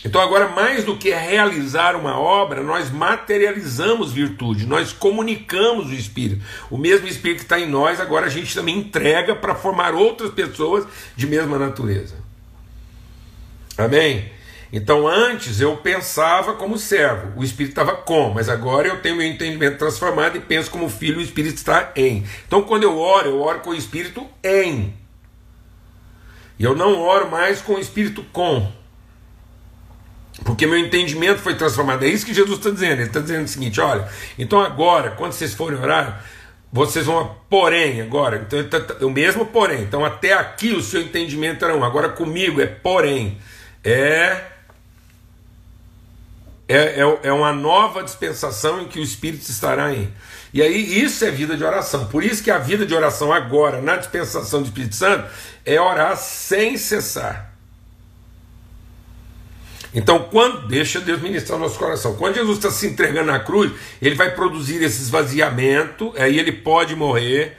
Então, 0.04 0.20
agora, 0.20 0.48
mais 0.48 0.84
do 0.84 0.98
que 0.98 1.10
realizar 1.10 1.96
uma 1.96 2.18
obra, 2.18 2.62
nós 2.62 2.90
materializamos 2.90 4.12
virtude, 4.12 4.66
nós 4.66 4.92
comunicamos 4.92 5.88
o 5.88 5.94
Espírito. 5.94 6.44
O 6.70 6.76
mesmo 6.76 7.08
Espírito 7.08 7.38
que 7.38 7.44
está 7.44 7.58
em 7.58 7.66
nós, 7.66 7.98
agora 7.98 8.26
a 8.26 8.28
gente 8.28 8.54
também 8.54 8.78
entrega 8.78 9.34
para 9.34 9.54
formar 9.54 9.94
outras 9.94 10.30
pessoas 10.30 10.86
de 11.16 11.26
mesma 11.26 11.58
natureza. 11.58 12.16
Amém? 13.78 14.30
Então, 14.70 15.08
antes 15.08 15.60
eu 15.60 15.76
pensava 15.78 16.54
como 16.54 16.76
servo, 16.76 17.40
o 17.40 17.44
Espírito 17.44 17.72
estava 17.72 17.94
com, 17.94 18.30
mas 18.30 18.48
agora 18.48 18.88
eu 18.88 19.00
tenho 19.00 19.16
meu 19.16 19.26
entendimento 19.26 19.78
transformado 19.78 20.36
e 20.36 20.40
penso 20.40 20.70
como 20.70 20.90
filho, 20.90 21.18
o 21.18 21.22
Espírito 21.22 21.56
está 21.56 21.92
em. 21.96 22.26
Então, 22.46 22.62
quando 22.62 22.82
eu 22.82 22.98
oro, 22.98 23.30
eu 23.30 23.40
oro 23.40 23.60
com 23.60 23.70
o 23.70 23.74
Espírito 23.74 24.26
em. 24.42 24.92
E 26.58 26.64
eu 26.64 26.76
não 26.76 27.00
oro 27.00 27.30
mais 27.30 27.62
com 27.62 27.74
o 27.74 27.78
Espírito 27.78 28.22
com. 28.32 28.70
Porque 30.42 30.66
meu 30.66 30.78
entendimento 30.78 31.38
foi 31.40 31.54
transformado. 31.54 32.04
É 32.04 32.08
isso 32.08 32.26
que 32.26 32.34
Jesus 32.34 32.58
está 32.58 32.70
dizendo. 32.70 33.00
Ele 33.00 33.04
está 33.04 33.20
dizendo 33.20 33.44
o 33.44 33.48
seguinte: 33.48 33.80
olha, 33.80 34.08
então 34.38 34.60
agora, 34.60 35.12
quando 35.12 35.32
vocês 35.32 35.54
forem 35.54 35.78
orar, 35.78 36.24
vocês 36.72 37.06
vão, 37.06 37.36
porém, 37.48 38.00
agora, 38.02 38.44
então 38.44 38.68
tá, 38.68 38.80
tá, 38.80 39.06
o 39.06 39.10
mesmo 39.10 39.46
porém. 39.46 39.82
Então 39.82 40.04
até 40.04 40.32
aqui 40.32 40.72
o 40.72 40.82
seu 40.82 41.00
entendimento 41.00 41.64
era 41.64 41.76
um, 41.76 41.84
agora 41.84 42.08
comigo 42.08 42.60
é 42.60 42.66
porém. 42.66 43.38
É, 43.84 44.42
é, 46.66 46.76
é, 46.76 47.18
é 47.22 47.32
uma 47.32 47.52
nova 47.52 48.02
dispensação 48.02 48.82
em 48.82 48.88
que 48.88 48.98
o 48.98 49.02
Espírito 49.02 49.48
estará 49.48 49.94
em. 49.94 50.12
E 50.52 50.60
aí 50.60 51.00
isso 51.00 51.24
é 51.24 51.30
vida 51.30 51.56
de 51.56 51.62
oração. 51.62 52.06
Por 52.06 52.24
isso 52.24 52.42
que 52.42 52.50
a 52.50 52.58
vida 52.58 52.84
de 52.84 52.92
oração 52.94 53.32
agora, 53.32 53.80
na 53.80 53.96
dispensação 53.96 54.60
do 54.60 54.66
Espírito 54.66 54.96
Santo, 54.96 55.30
é 55.64 55.80
orar 55.80 56.16
sem 56.16 56.76
cessar. 56.76 57.53
Então, 59.94 60.26
quando 60.30 60.66
deixa 60.66 61.00
Deus 61.00 61.22
ministrar 61.22 61.58
nosso 61.58 61.78
coração, 61.78 62.16
quando 62.16 62.34
Jesus 62.34 62.56
está 62.56 62.70
se 62.70 62.88
entregando 62.88 63.30
na 63.30 63.38
cruz, 63.38 63.70
ele 64.02 64.16
vai 64.16 64.34
produzir 64.34 64.82
esse 64.82 65.00
esvaziamento, 65.00 66.12
aí 66.18 66.38
ele 66.38 66.50
pode 66.50 66.96
morrer. 66.96 67.56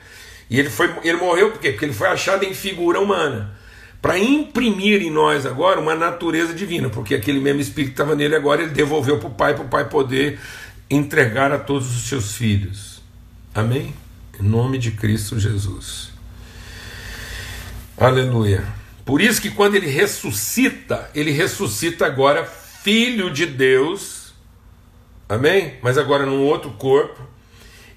E 0.50 0.60
ele, 0.60 0.69
foi, 0.69 0.93
ele 1.04 1.17
morreu 1.17 1.52
por 1.52 1.62
quê? 1.62 1.71
Porque 1.71 1.86
ele 1.86 1.93
foi 1.93 2.08
achado 2.08 2.43
em 2.43 2.54
figura 2.54 3.00
humana. 3.00 3.56
Para 4.02 4.19
imprimir 4.19 5.02
em 5.02 5.10
nós 5.10 5.45
agora 5.45 5.80
uma 5.80 5.95
natureza 5.95 6.54
divina, 6.54 6.89
porque 6.89 7.15
aquele 7.15 7.39
mesmo 7.39 7.62
Espírito 7.62 7.95
que 7.95 8.02
estava 8.02 8.15
nele 8.15 8.36
agora, 8.36 8.62
ele 8.62 8.71
devolveu 8.71 9.17
para 9.17 9.28
o 9.28 9.34
Pai, 9.34 9.56
para 9.56 9.63
o 9.63 9.69
Pai 9.69 9.89
poder 9.89 10.38
entregar 10.89 11.52
a 11.52 11.58
todos 11.58 11.95
os 11.95 12.04
seus 12.04 12.36
filhos. 12.36 13.02
Amém? 13.54 13.95
Em 14.39 14.43
nome 14.43 14.78
de 14.78 14.91
Cristo 14.91 15.39
Jesus. 15.39 16.12
Aleluia. 17.98 18.85
Por 19.06 19.22
isso 19.22 19.39
que 19.39 19.52
quando 19.52 19.76
ele 19.76 19.88
ressuscita, 19.88 21.10
ele 21.13 21.30
ressuscita 21.30 22.08
agora 22.08 22.44
filho 22.44 23.32
de 23.32 23.46
Deus. 23.46 24.34
Amém? 25.30 25.76
Mas 25.82 25.98
agora 25.98 26.26
num 26.26 26.41
outro 26.41 26.72
corpo. 26.72 27.22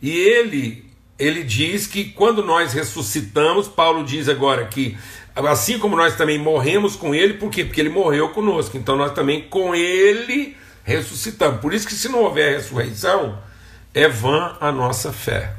E 0.03 0.11
ele 0.11 0.87
ele 1.19 1.43
diz 1.43 1.87
que 1.87 2.05
quando 2.05 2.45
nós 2.45 2.73
ressuscitamos, 2.73 3.67
Paulo 3.67 4.05
diz 4.05 4.29
agora 4.29 4.67
que 4.67 4.97
assim 5.35 5.79
como 5.79 5.97
nós 5.97 6.15
também 6.17 6.39
morremos 6.39 6.95
com 6.95 7.15
ele, 7.15 7.35
por 7.35 7.51
quê? 7.51 7.65
Porque 7.65 7.81
ele 7.81 7.89
morreu 7.89 8.29
conosco. 8.29 8.77
Então 8.77 8.97
nós 8.97 9.13
também 9.13 9.43
com 9.49 9.75
ele 9.75 10.57
ressuscitamos. 10.85 11.61
Por 11.61 11.73
isso 11.75 11.87
que 11.87 11.95
se 11.95 12.09
não 12.09 12.23
houver 12.23 12.57
ressurreição, 12.57 13.39
é 13.93 14.09
vã 14.09 14.57
a 14.61 14.71
nossa 14.71 15.13
fé. 15.13 15.55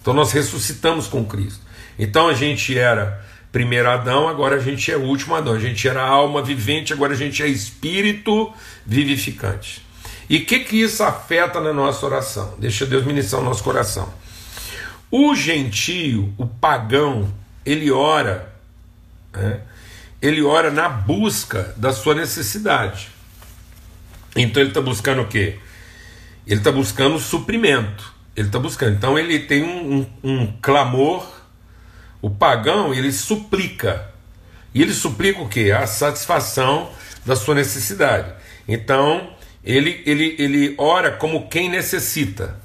Então 0.00 0.12
nós 0.12 0.32
ressuscitamos 0.32 1.06
com 1.06 1.24
Cristo. 1.24 1.60
Então 1.98 2.28
a 2.28 2.34
gente 2.34 2.76
era 2.76 3.24
primeiro 3.50 3.90
Adão, 3.90 4.28
agora 4.28 4.56
a 4.56 4.60
gente 4.60 4.90
é 4.90 4.96
o 4.96 5.02
último 5.02 5.34
Adão. 5.34 5.54
A 5.54 5.58
gente 5.58 5.86
era 5.88 6.02
alma 6.02 6.42
vivente, 6.42 6.92
agora 6.92 7.12
a 7.12 7.16
gente 7.16 7.42
é 7.42 7.46
espírito 7.46 8.52
vivificante. 8.84 9.86
E 10.28 10.38
o 10.38 10.46
que, 10.46 10.60
que 10.60 10.76
isso 10.76 11.02
afeta 11.02 11.60
na 11.60 11.72
nossa 11.72 12.04
oração? 12.04 12.54
Deixa 12.58 12.84
Deus 12.84 13.04
ministrar 13.04 13.40
o 13.40 13.44
nosso 13.44 13.64
coração. 13.64 14.12
O 15.10 15.34
gentio, 15.34 16.34
o 16.36 16.46
pagão, 16.46 17.32
ele 17.64 17.90
ora, 17.90 18.52
né? 19.32 19.60
ele 20.20 20.42
ora 20.42 20.70
na 20.70 20.88
busca 20.88 21.74
da 21.76 21.92
sua 21.92 22.14
necessidade. 22.14 23.08
Então 24.36 24.62
ele 24.62 24.70
está 24.70 24.82
buscando 24.82 25.22
o 25.22 25.26
quê? 25.26 25.58
Ele 26.46 26.60
está 26.60 26.70
buscando 26.70 27.18
suprimento. 27.18 28.12
Ele 28.36 28.48
está 28.48 28.58
buscando. 28.58 28.94
Então 28.94 29.18
ele 29.18 29.38
tem 29.40 29.62
um, 29.62 30.06
um, 30.22 30.30
um 30.30 30.52
clamor. 30.60 31.26
O 32.20 32.30
pagão 32.30 32.92
ele 32.92 33.12
suplica. 33.12 34.10
E 34.74 34.82
ele 34.82 34.92
suplica 34.92 35.40
o 35.40 35.48
quê? 35.48 35.70
A 35.70 35.86
satisfação 35.86 36.90
da 37.24 37.36
sua 37.36 37.54
necessidade. 37.54 38.32
Então 38.66 39.32
ele, 39.64 40.02
ele, 40.06 40.36
ele 40.38 40.74
ora 40.78 41.12
como 41.12 41.48
quem 41.48 41.68
necessita. 41.68 42.58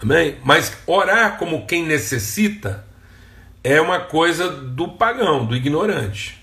Amém? 0.00 0.36
Mas 0.44 0.72
orar 0.86 1.38
como 1.38 1.66
quem 1.66 1.84
necessita 1.84 2.86
é 3.64 3.80
uma 3.80 4.00
coisa 4.00 4.48
do 4.48 4.88
pagão, 4.88 5.44
do 5.44 5.56
ignorante. 5.56 6.38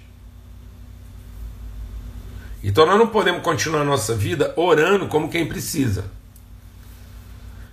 Então 2.64 2.86
nós 2.86 2.98
não 2.98 3.08
podemos 3.08 3.42
continuar 3.42 3.82
a 3.82 3.86
nossa 3.86 4.16
vida 4.16 4.54
orando 4.56 5.08
como 5.08 5.30
quem 5.30 5.46
precisa. 5.46 6.06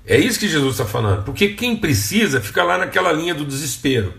É 0.06 0.18
isso 0.18 0.38
que 0.38 0.48
Jesus 0.48 0.72
está 0.72 0.84
falando. 0.84 1.24
Porque 1.24 1.50
quem 1.50 1.76
precisa 1.76 2.40
fica 2.40 2.62
lá 2.62 2.78
naquela 2.78 3.12
linha 3.12 3.34
do 3.34 3.44
desespero. 3.44 4.14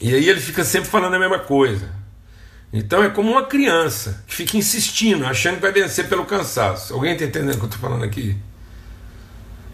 E 0.00 0.14
aí 0.14 0.28
ele 0.28 0.40
fica 0.40 0.64
sempre 0.64 0.88
falando 0.88 1.14
a 1.14 1.18
mesma 1.18 1.38
coisa. 1.38 1.88
Então 2.72 3.02
é 3.02 3.08
como 3.08 3.30
uma 3.30 3.44
criança 3.44 4.22
que 4.26 4.34
fica 4.34 4.56
insistindo, 4.56 5.26
achando 5.26 5.56
que 5.56 5.62
vai 5.62 5.72
vencer 5.72 6.08
pelo 6.08 6.24
cansaço. 6.24 6.94
Alguém 6.94 7.12
está 7.12 7.24
entendendo 7.24 7.54
o 7.54 7.58
que 7.58 7.64
eu 7.64 7.68
estou 7.68 7.80
falando 7.80 8.04
aqui? 8.04 8.36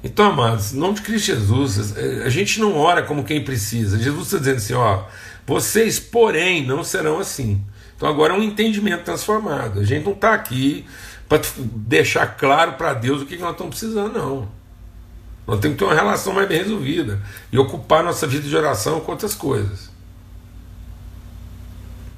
Então, 0.03 0.31
amados, 0.31 0.73
em 0.73 0.79
nome 0.79 0.95
de 0.95 1.03
Cristo 1.03 1.27
Jesus, 1.27 1.97
a 2.25 2.29
gente 2.29 2.61
não 2.61 2.77
ora 2.77 3.03
como 3.03 3.25
quem 3.25 3.43
precisa. 3.43 3.99
Jesus 3.99 4.27
está 4.27 4.39
dizendo 4.39 4.57
assim: 4.57 4.75
ó, 4.75 5.05
vocês, 5.47 5.99
porém, 5.99 6.65
não 6.65 6.85
serão 6.85 7.19
assim. 7.19 7.61
Então 7.97 8.09
agora 8.09 8.35
é 8.35 8.37
um 8.37 8.43
entendimento 8.43 9.05
transformado. 9.05 9.81
A 9.81 9.85
gente 9.85 10.05
não 10.05 10.13
está 10.13 10.33
aqui 10.35 10.87
para 11.29 11.41
deixar 11.59 12.27
claro 12.37 12.75
para 12.75 12.95
Deus 12.95 13.23
o 13.23 13.27
que 13.27 13.37
nós 13.37 13.53
estamos 13.53 13.79
precisando, 13.79 14.13
não. 14.13 14.56
Nós 15.47 15.61
temos 15.61 15.77
que 15.77 15.79
ter 15.79 15.85
uma 15.85 15.95
relação 15.95 16.33
mais 16.33 16.49
bem 16.49 16.59
resolvida 16.59 17.21
e 17.53 17.59
ocupar 17.59 18.03
nossa 18.03 18.27
vida 18.27 18.49
de 18.49 18.57
oração 18.57 19.01
com 19.01 19.13
outras 19.13 19.35
coisas. 19.35 19.91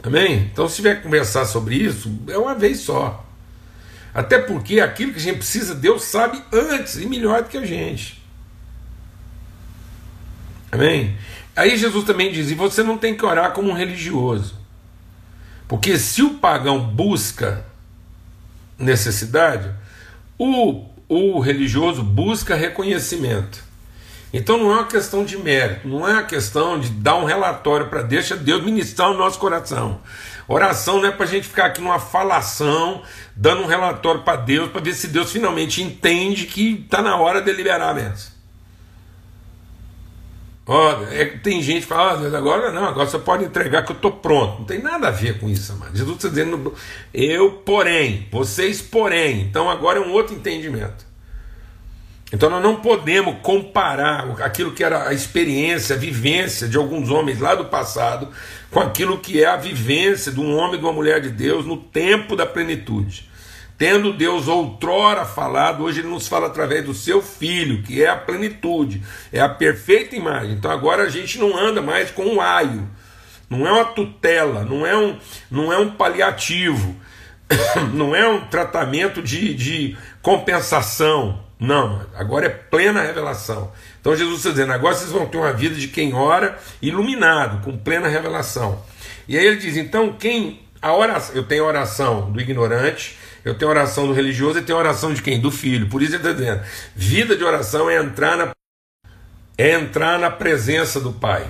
Amém? 0.03 0.49
Então, 0.53 0.69
se 0.69 0.77
tiver 0.77 0.97
que 0.97 1.03
conversar 1.03 1.45
sobre 1.45 1.75
isso, 1.75 2.11
é 2.29 2.38
uma 2.38 2.55
vez 2.55 2.81
só. 2.81 3.27
Até 4.14 4.38
porque 4.38 4.81
aquilo 4.81 5.12
que 5.12 5.19
a 5.19 5.23
gente 5.23 5.38
precisa, 5.38 5.75
Deus 5.75 6.05
sabe 6.05 6.43
antes 6.53 6.97
e 6.97 7.07
melhor 7.07 7.43
do 7.43 7.49
que 7.49 7.59
a 7.59 7.67
gente. 7.67 8.23
Amém? 10.73 11.17
Aí 11.55 11.77
Jesus 11.77 12.05
também 12.05 12.33
diz: 12.33 12.51
e 12.51 12.55
você 12.55 12.83
não 12.83 12.97
tem 12.97 13.14
que 13.14 13.25
orar 13.25 13.53
como 13.53 13.71
um 13.71 13.75
religioso. 13.75 14.57
Porque 15.67 15.99
se 15.99 16.23
o 16.23 16.35
pagão 16.35 16.81
busca 16.81 17.67
necessidade, 18.79 19.71
o, 20.38 20.88
o 21.09 21.40
religioso 21.40 22.03
busca 22.03 22.55
reconhecimento. 22.55 23.66
Então 24.33 24.59
não 24.59 24.71
é 24.71 24.75
uma 24.75 24.87
questão 24.87 25.25
de 25.25 25.38
mérito, 25.38 25.88
não 25.88 26.07
é 26.07 26.12
uma 26.12 26.23
questão 26.23 26.79
de 26.79 26.90
dar 26.90 27.16
um 27.16 27.25
relatório 27.25 27.87
para 27.87 28.03
deixa 28.03 28.37
Deus 28.37 28.62
ministrar 28.62 29.11
o 29.11 29.16
nosso 29.16 29.38
coração. 29.38 30.01
Oração 30.47 31.01
não 31.01 31.09
é 31.09 31.11
para 31.11 31.25
a 31.25 31.29
gente 31.29 31.49
ficar 31.49 31.66
aqui 31.66 31.81
numa 31.81 31.99
falação, 31.99 33.03
dando 33.35 33.62
um 33.62 33.66
relatório 33.66 34.23
para 34.23 34.37
Deus, 34.37 34.71
para 34.71 34.83
ver 34.83 34.94
se 34.94 35.09
Deus 35.09 35.33
finalmente 35.33 35.83
entende 35.83 36.47
que 36.47 36.83
está 36.85 37.01
na 37.01 37.16
hora 37.16 37.40
de 37.40 37.53
liberar 37.53 37.94
benção. 37.94 38.38
Ó, 40.71 41.03
é, 41.11 41.25
tem 41.25 41.63
gente 41.63 41.81
que 41.81 41.87
fala, 41.87 42.13
ah, 42.13 42.37
agora 42.37 42.71
não, 42.71 42.85
agora 42.85 43.09
você 43.09 43.19
pode 43.19 43.43
entregar 43.43 43.83
que 43.87 43.91
eu 43.91 43.97
estou 43.97 44.13
pronto. 44.13 44.59
Não 44.59 44.65
tem 44.67 44.83
nada 44.83 45.09
a 45.09 45.11
ver 45.11 45.41
com 45.41 45.49
isso, 45.49 45.73
amado. 45.73 45.97
Jesus 45.97 46.17
está 46.17 46.29
dizendo, 46.29 46.75
eu, 47.15 47.53
porém, 47.65 48.29
vocês, 48.31 48.83
porém. 48.83 49.41
Então 49.41 49.71
agora 49.71 49.99
é 49.99 50.03
um 50.03 50.13
outro 50.13 50.35
entendimento. 50.35 51.09
Então 52.31 52.51
nós 52.51 52.63
não 52.63 52.77
podemos 52.77 53.37
comparar 53.43 54.29
aquilo 54.43 54.73
que 54.73 54.85
era 54.85 55.09
a 55.09 55.15
experiência, 55.15 55.97
a 55.97 55.99
vivência 55.99 56.69
de 56.69 56.77
alguns 56.77 57.09
homens 57.09 57.41
lá 57.41 57.55
do 57.55 57.65
passado 57.65 58.29
com 58.71 58.79
aquilo 58.79 59.17
que 59.17 59.43
é 59.43 59.47
a 59.47 59.57
vivência 59.57 60.31
de 60.31 60.39
um 60.39 60.55
homem 60.55 60.75
e 60.75 60.79
de 60.79 60.85
uma 60.85 60.93
mulher 60.93 61.23
de 61.23 61.31
Deus 61.31 61.65
no 61.65 61.79
tempo 61.79 62.37
da 62.37 62.45
plenitude. 62.45 63.28
Tendo 63.79 64.12
Deus 64.12 64.49
outrora 64.49 65.25
falado, 65.25 65.85
hoje 65.85 66.01
ele 66.01 66.09
nos 66.09 66.27
fala 66.27 66.49
através 66.49 66.85
do 66.85 66.93
seu 66.93 67.23
filho, 67.23 67.83
que 67.85 68.03
é 68.03 68.09
a 68.09 68.17
plenitude, 68.17 69.03
é 69.33 69.41
a 69.41 69.49
perfeita 69.49 70.17
imagem. 70.17 70.53
Então 70.53 70.71
agora 70.71 71.05
a 71.05 71.09
gente 71.09 71.38
não 71.38 71.57
anda 71.57 71.81
mais 71.81 72.11
com 72.11 72.25
um 72.25 72.41
aio, 72.41 72.91
não 73.49 73.67
é 73.67 73.71
uma 73.71 73.85
tutela, 73.85 74.64
não 74.64 74.85
é 74.85 74.97
um, 74.99 75.17
não 75.49 75.73
é 75.73 75.79
um 75.79 75.93
paliativo, 75.93 76.97
não 77.95 78.17
é 78.17 78.29
um 78.29 78.41
tratamento 78.49 79.23
de, 79.23 79.55
de 79.55 79.97
compensação 80.21 81.47
não, 81.61 82.07
agora 82.14 82.47
é 82.47 82.51
plena 82.51 83.03
revelação. 83.03 83.73
Então 84.01 84.14
Jesus 84.14 84.38
está 84.38 84.51
dizendo: 84.51 84.73
agora 84.73 84.95
vocês 84.95 85.11
vão 85.11 85.27
ter 85.27 85.38
uma 85.38 85.53
vida 85.53 85.75
de 85.75 85.88
quem 85.88 86.14
ora 86.14 86.57
iluminado, 86.81 87.64
com 87.64 87.77
plena 87.77 88.07
revelação. 88.07 88.81
E 89.27 89.37
aí 89.37 89.45
ele 89.45 89.57
diz: 89.57 89.77
então, 89.77 90.12
quem. 90.12 90.67
A 90.81 90.95
oração, 90.95 91.35
eu 91.35 91.43
tenho 91.43 91.64
a 91.64 91.67
oração 91.67 92.31
do 92.31 92.41
ignorante, 92.41 93.19
eu 93.49 93.55
tenho 93.55 93.71
oração 93.71 94.07
do 94.07 94.13
religioso 94.13 94.59
e 94.59 94.63
tenho 94.63 94.79
oração 94.79 95.15
de 95.15 95.23
quem? 95.23 95.41
Do 95.41 95.51
filho. 95.51 95.89
Por 95.89 96.03
isso 96.03 96.13
ele 96.13 96.19
está 96.19 96.33
dizendo: 96.33 96.63
vida 96.95 97.35
de 97.35 97.43
oração 97.43 97.89
é 97.89 97.97
entrar 97.97 98.37
na, 98.37 98.51
é 99.57 99.73
entrar 99.73 100.19
na 100.19 100.31
presença 100.31 101.01
do 101.01 101.13
Pai. 101.13 101.49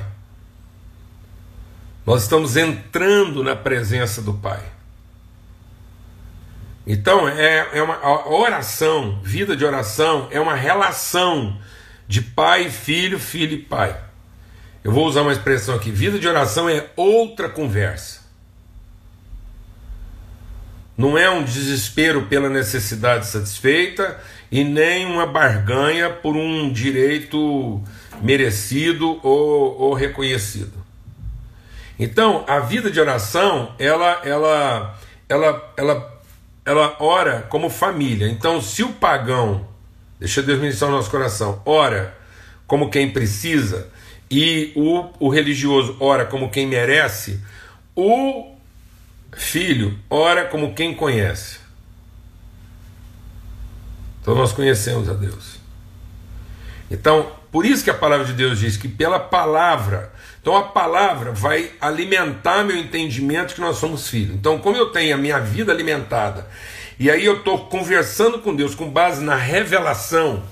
Nós 2.07 2.23
estamos 2.23 2.57
entrando 2.57 3.43
na 3.43 3.57
presença 3.57 4.23
do 4.23 4.33
Pai. 4.33 4.63
Então, 6.87 7.29
é, 7.29 7.69
é 7.73 7.83
uma 7.83 8.01
oração, 8.31 9.21
vida 9.23 9.57
de 9.57 9.65
oração, 9.65 10.29
é 10.31 10.41
uma 10.41 10.55
relação 10.55 11.61
de 12.07 12.23
pai, 12.23 12.71
filho, 12.71 13.19
filho 13.19 13.55
e 13.55 13.63
pai. 13.63 13.95
Eu 14.83 14.93
vou 14.93 15.05
usar 15.05 15.23
uma 15.23 15.33
expressão 15.33 15.75
aqui: 15.75 15.91
vida 15.91 16.19
de 16.19 16.29
oração 16.29 16.69
é 16.69 16.87
outra 16.97 17.49
conversa. 17.49 18.18
Não 20.99 21.17
é 21.17 21.31
um 21.31 21.45
desespero 21.45 22.27
pela 22.27 22.51
necessidade 22.51 23.27
satisfeita 23.27 24.19
e 24.51 24.65
nem 24.65 25.07
uma 25.07 25.27
barganha 25.27 26.11
por 26.11 26.37
um 26.37 26.71
direito 26.71 27.81
merecido 28.21 29.21
ou, 29.23 29.81
ou 29.81 29.95
reconhecido. 29.95 30.73
Então, 31.99 32.45
a 32.49 32.59
vida 32.59 32.91
de 32.91 33.01
oração, 33.01 33.75
ela, 33.79 34.21
ela, 34.25 34.99
ela, 35.29 35.73
ela 35.77 36.19
ela 36.69 36.97
ora 37.01 37.47
como 37.49 37.71
família. 37.71 38.29
Então, 38.29 38.61
se 38.61 38.83
o 38.83 38.91
pagão, 38.93 39.67
deixa 40.21 40.43
Deus 40.43 40.61
ministrar 40.61 40.91
o 40.91 40.95
nosso 40.95 41.11
coração, 41.11 41.63
ora 41.65 42.15
como 42.67 42.91
quem 42.91 43.11
precisa 43.11 43.89
e 44.31 44.73
o, 44.77 45.09
o 45.19 45.31
religioso 45.31 45.97
ora 45.99 46.27
como 46.27 46.51
quem 46.51 46.67
merece, 46.67 47.41
o 47.97 48.55
filho 49.33 49.99
ora 50.09 50.47
como 50.47 50.75
quem 50.75 50.95
conhece. 50.95 51.59
Então 54.21 54.35
nós 54.35 54.53
conhecemos 54.53 55.09
a 55.09 55.15
Deus. 55.15 55.59
Então, 56.91 57.33
por 57.51 57.65
isso 57.65 57.85
que 57.85 57.91
a 57.91 57.95
palavra 57.95 58.27
de 58.27 58.33
Deus 58.33 58.59
diz 58.59 58.77
que 58.77 58.89
pela 58.89 59.19
palavra 59.19 60.13
então 60.41 60.57
a 60.57 60.63
palavra 60.63 61.31
vai 61.31 61.73
alimentar 61.79 62.65
meu 62.65 62.75
entendimento 62.77 63.55
que 63.55 63.61
nós 63.61 63.77
somos 63.77 64.09
filhos. 64.09 64.35
Então, 64.35 64.59
como 64.59 64.77
eu 64.77 64.87
tenho 64.87 65.15
a 65.15 65.19
minha 65.19 65.39
vida 65.39 65.71
alimentada, 65.71 66.47
e 66.99 67.11
aí 67.11 67.25
eu 67.25 67.39
estou 67.39 67.67
conversando 67.67 68.39
com 68.39 68.57
Deus 68.57 68.75
com 68.75 68.89
base 68.89 69.23
na 69.23 69.35
revelação. 69.35 70.43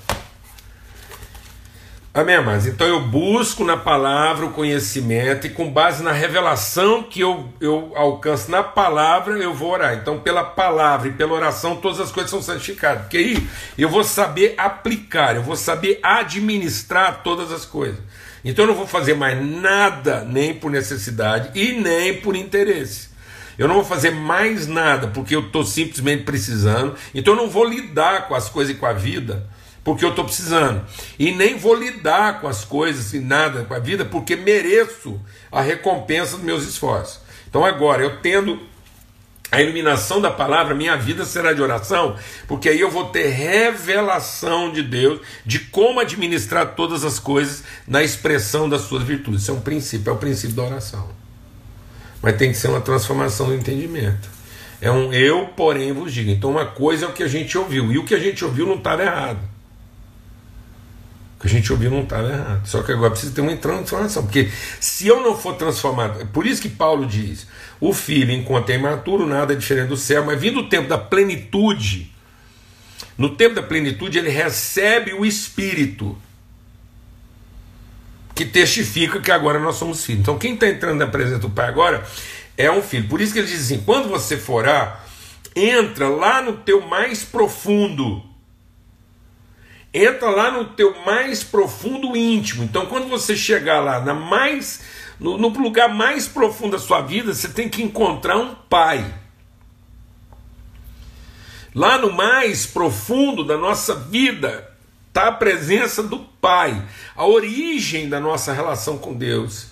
Amém, 2.16 2.42
mas 2.42 2.66
então 2.66 2.86
eu 2.86 3.02
busco 3.02 3.62
na 3.62 3.76
palavra 3.76 4.46
o 4.46 4.52
conhecimento 4.52 5.46
e 5.46 5.50
com 5.50 5.70
base 5.70 6.02
na 6.02 6.12
revelação 6.12 7.02
que 7.02 7.20
eu, 7.20 7.52
eu 7.60 7.92
alcanço 7.94 8.50
na 8.50 8.62
palavra, 8.62 9.36
eu 9.36 9.52
vou 9.52 9.70
orar. 9.70 9.98
Então, 9.98 10.18
pela 10.18 10.42
palavra 10.42 11.08
e 11.08 11.12
pela 11.12 11.34
oração, 11.34 11.76
todas 11.76 12.00
as 12.00 12.10
coisas 12.10 12.30
são 12.30 12.40
santificadas. 12.40 13.02
Porque 13.02 13.18
aí 13.18 13.46
eu 13.76 13.90
vou 13.90 14.02
saber 14.02 14.54
aplicar, 14.56 15.36
eu 15.36 15.42
vou 15.42 15.56
saber 15.56 16.00
administrar 16.02 17.20
todas 17.22 17.52
as 17.52 17.66
coisas. 17.66 18.00
Então 18.42 18.64
eu 18.64 18.68
não 18.68 18.76
vou 18.76 18.86
fazer 18.86 19.12
mais 19.12 19.38
nada, 19.44 20.24
nem 20.24 20.54
por 20.54 20.70
necessidade 20.70 21.50
e 21.54 21.72
nem 21.72 22.18
por 22.18 22.34
interesse. 22.34 23.10
Eu 23.58 23.68
não 23.68 23.74
vou 23.74 23.84
fazer 23.84 24.12
mais 24.12 24.66
nada 24.66 25.08
porque 25.08 25.36
eu 25.36 25.40
estou 25.40 25.66
simplesmente 25.66 26.22
precisando. 26.22 26.94
Então 27.14 27.34
eu 27.34 27.42
não 27.42 27.50
vou 27.50 27.66
lidar 27.66 28.26
com 28.26 28.34
as 28.34 28.48
coisas 28.48 28.74
e 28.74 28.78
com 28.78 28.86
a 28.86 28.94
vida 28.94 29.54
porque 29.86 30.04
eu 30.04 30.08
estou 30.08 30.24
precisando. 30.24 30.84
E 31.16 31.30
nem 31.30 31.56
vou 31.56 31.72
lidar 31.72 32.40
com 32.40 32.48
as 32.48 32.64
coisas 32.64 33.14
e 33.14 33.20
nada 33.20 33.62
com 33.62 33.72
a 33.72 33.78
vida 33.78 34.04
porque 34.04 34.34
mereço 34.34 35.20
a 35.50 35.62
recompensa 35.62 36.32
dos 36.32 36.44
meus 36.44 36.66
esforços. 36.66 37.20
Então 37.48 37.64
agora, 37.64 38.02
eu 38.02 38.20
tendo 38.20 38.58
a 39.52 39.62
iluminação 39.62 40.20
da 40.20 40.28
palavra, 40.28 40.74
minha 40.74 40.96
vida 40.96 41.24
será 41.24 41.52
de 41.52 41.62
oração, 41.62 42.16
porque 42.48 42.68
aí 42.68 42.80
eu 42.80 42.90
vou 42.90 43.10
ter 43.10 43.28
revelação 43.28 44.72
de 44.72 44.82
Deus 44.82 45.20
de 45.46 45.60
como 45.60 46.00
administrar 46.00 46.74
todas 46.74 47.04
as 47.04 47.20
coisas 47.20 47.62
na 47.86 48.02
expressão 48.02 48.68
das 48.68 48.80
suas 48.80 49.04
virtudes. 49.04 49.42
Isso 49.42 49.52
é 49.52 49.54
um 49.54 49.60
princípio, 49.60 50.10
é 50.10 50.12
o 50.12 50.18
princípio 50.18 50.56
da 50.56 50.64
oração. 50.64 51.08
Mas 52.20 52.36
tem 52.36 52.50
que 52.50 52.58
ser 52.58 52.66
uma 52.66 52.80
transformação 52.80 53.46
do 53.46 53.54
entendimento. 53.54 54.28
É 54.80 54.90
um 54.90 55.12
eu, 55.12 55.46
porém, 55.56 55.92
vos 55.92 56.12
digo. 56.12 56.28
Então, 56.28 56.50
uma 56.50 56.66
coisa 56.66 57.06
é 57.06 57.08
o 57.08 57.12
que 57.12 57.22
a 57.22 57.28
gente 57.28 57.56
ouviu, 57.56 57.92
e 57.92 57.98
o 57.98 58.04
que 58.04 58.16
a 58.16 58.18
gente 58.18 58.44
ouviu 58.44 58.66
não 58.66 58.74
estava 58.74 59.04
errado. 59.04 59.55
O 61.36 61.40
que 61.42 61.48
a 61.48 61.50
gente 61.50 61.70
ouviu 61.70 61.90
não 61.90 62.02
estava 62.02 62.28
errado. 62.32 62.66
Só 62.66 62.82
que 62.82 62.92
agora 62.92 63.10
precisa 63.10 63.34
ter 63.34 63.42
uma 63.42 63.54
transformação. 63.56 64.22
Porque 64.22 64.50
se 64.80 65.06
eu 65.06 65.20
não 65.20 65.36
for 65.36 65.54
transformado, 65.54 66.22
é 66.22 66.24
por 66.24 66.46
isso 66.46 66.62
que 66.62 66.68
Paulo 66.68 67.06
diz: 67.06 67.46
o 67.78 67.92
filho, 67.92 68.32
enquanto 68.32 68.70
é 68.70 68.76
imaturo, 68.76 69.26
nada 69.26 69.52
é 69.52 69.56
diferente 69.56 69.88
do 69.88 69.96
céu, 69.96 70.24
mas 70.24 70.40
vindo 70.40 70.60
o 70.60 70.68
tempo 70.68 70.88
da 70.88 70.96
plenitude, 70.96 72.10
no 73.18 73.30
tempo 73.30 73.54
da 73.54 73.62
plenitude, 73.62 74.18
ele 74.18 74.30
recebe 74.30 75.12
o 75.12 75.24
Espírito, 75.24 76.16
que 78.34 78.44
testifica 78.44 79.20
que 79.20 79.30
agora 79.30 79.58
nós 79.58 79.76
somos 79.76 80.04
filhos. 80.04 80.22
Então, 80.22 80.38
quem 80.38 80.54
está 80.54 80.68
entrando 80.68 80.98
na 80.98 81.06
presença 81.06 81.38
do 81.38 81.50
Pai 81.50 81.68
agora 81.68 82.06
é 82.56 82.70
um 82.70 82.82
filho. 82.82 83.08
Por 83.08 83.20
isso 83.20 83.34
que 83.34 83.38
ele 83.40 83.48
diz 83.48 83.62
assim: 83.62 83.82
quando 83.84 84.08
você 84.08 84.38
forar, 84.38 85.06
entra 85.54 86.08
lá 86.08 86.40
no 86.40 86.54
teu 86.58 86.80
mais 86.80 87.24
profundo. 87.24 88.22
Entra 89.96 90.28
lá 90.28 90.50
no 90.50 90.66
teu 90.66 90.94
mais 91.06 91.42
profundo 91.42 92.14
íntimo. 92.14 92.62
Então, 92.62 92.84
quando 92.84 93.08
você 93.08 93.34
chegar 93.34 93.80
lá 93.80 93.98
na 93.98 94.12
mais 94.12 94.82
no, 95.18 95.38
no 95.38 95.48
lugar 95.48 95.88
mais 95.88 96.28
profundo 96.28 96.72
da 96.72 96.78
sua 96.78 97.00
vida, 97.00 97.32
você 97.32 97.48
tem 97.48 97.66
que 97.66 97.82
encontrar 97.82 98.36
um 98.36 98.54
pai. 98.54 99.06
Lá 101.74 101.96
no 101.96 102.12
mais 102.12 102.66
profundo 102.66 103.42
da 103.42 103.56
nossa 103.56 103.94
vida 103.94 104.70
está 105.08 105.28
a 105.28 105.32
presença 105.32 106.02
do 106.02 106.18
Pai. 106.18 106.82
A 107.14 107.26
origem 107.26 108.06
da 108.06 108.20
nossa 108.20 108.52
relação 108.52 108.98
com 108.98 109.14
Deus 109.14 109.68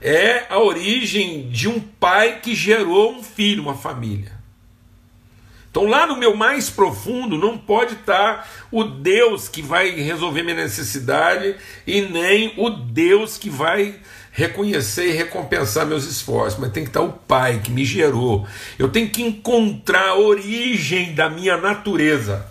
é 0.00 0.46
a 0.48 0.58
origem 0.58 1.48
de 1.48 1.68
um 1.68 1.78
pai 1.78 2.40
que 2.40 2.56
gerou 2.56 3.12
um 3.12 3.22
filho, 3.22 3.62
uma 3.62 3.76
família. 3.76 4.39
Então, 5.70 5.84
lá 5.84 6.04
no 6.04 6.16
meu 6.16 6.34
mais 6.34 6.68
profundo, 6.68 7.38
não 7.38 7.56
pode 7.56 7.94
estar 7.94 8.48
o 8.72 8.82
Deus 8.82 9.48
que 9.48 9.62
vai 9.62 9.90
resolver 9.90 10.42
minha 10.42 10.56
necessidade 10.56 11.54
e 11.86 12.00
nem 12.02 12.52
o 12.56 12.70
Deus 12.70 13.38
que 13.38 13.48
vai 13.48 13.94
reconhecer 14.32 15.08
e 15.08 15.12
recompensar 15.12 15.86
meus 15.86 16.04
esforços, 16.06 16.58
mas 16.58 16.72
tem 16.72 16.82
que 16.82 16.90
estar 16.90 17.02
o 17.02 17.12
Pai 17.12 17.60
que 17.62 17.70
me 17.70 17.84
gerou. 17.84 18.46
Eu 18.78 18.88
tenho 18.88 19.10
que 19.10 19.22
encontrar 19.22 20.08
a 20.08 20.18
origem 20.18 21.14
da 21.14 21.30
minha 21.30 21.56
natureza. 21.56 22.46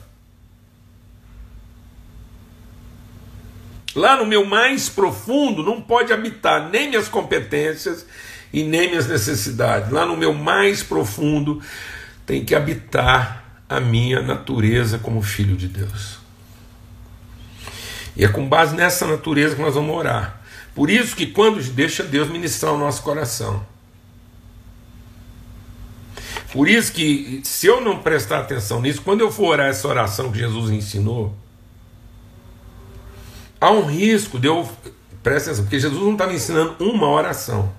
Lá 3.95 4.15
no 4.15 4.25
meu 4.25 4.45
mais 4.45 4.87
profundo 4.87 5.61
não 5.61 5.81
pode 5.81 6.13
habitar 6.13 6.69
nem 6.69 6.87
minhas 6.87 7.09
competências 7.09 8.05
e 8.53 8.63
nem 8.63 8.89
minhas 8.89 9.07
necessidades. 9.07 9.91
Lá 9.91 10.05
no 10.05 10.15
meu 10.15 10.33
mais 10.33 10.83
profundo 10.83 11.61
tem 12.29 12.45
que 12.45 12.53
habitar 12.53 13.63
a 13.67 13.79
minha 13.79 14.21
natureza 14.21 14.99
como 14.99 15.19
filho 15.19 15.57
de 15.57 15.67
Deus. 15.67 16.19
E 18.15 18.23
é 18.23 18.27
com 18.27 18.47
base 18.47 18.75
nessa 18.75 19.07
natureza 19.07 19.55
que 19.55 19.61
nós 19.63 19.73
vamos 19.73 19.95
orar. 19.95 20.39
Por 20.75 20.91
isso 20.91 21.15
que 21.15 21.25
quando 21.25 21.59
deixa 21.71 22.03
Deus 22.03 22.29
ministrar 22.29 22.71
o 22.71 22.77
nosso 22.77 23.01
coração. 23.01 23.65
Por 26.53 26.69
isso 26.69 26.91
que 26.91 27.41
se 27.43 27.65
eu 27.65 27.81
não 27.81 27.97
prestar 27.97 28.41
atenção 28.41 28.79
nisso, 28.79 29.01
quando 29.01 29.21
eu 29.21 29.31
for 29.31 29.53
orar 29.53 29.69
essa 29.69 29.87
oração 29.87 30.31
que 30.31 30.37
Jesus 30.37 30.69
ensinou, 30.69 31.35
há 33.59 33.71
um 33.71 33.87
risco 33.87 34.37
de 34.37 34.47
eu. 34.47 34.69
Presta 35.23 35.49
atenção, 35.49 35.65
porque 35.65 35.79
Jesus 35.79 35.99
não 35.99 36.11
estava 36.11 36.31
ensinando 36.31 36.75
uma 36.79 37.09
oração. 37.09 37.73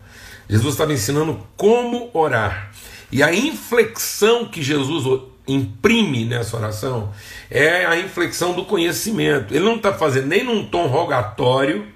Jesus 0.49 0.75
estava 0.75 0.93
ensinando 0.93 1.41
como 1.57 2.11
orar. 2.13 2.70
E 3.13 3.23
a 3.23 3.35
inflexão 3.35 4.47
que 4.47 4.63
Jesus 4.63 5.05
imprime 5.47 6.25
nessa 6.25 6.57
oração 6.57 7.13
é 7.51 7.85
a 7.85 7.99
inflexão 7.99 8.55
do 8.55 8.65
conhecimento. 8.65 9.55
Ele 9.55 9.65
não 9.65 9.77
está 9.77 9.93
fazendo 9.93 10.29
nem 10.29 10.45
num 10.45 10.65
tom 10.65 10.87
rogatório 10.87 11.87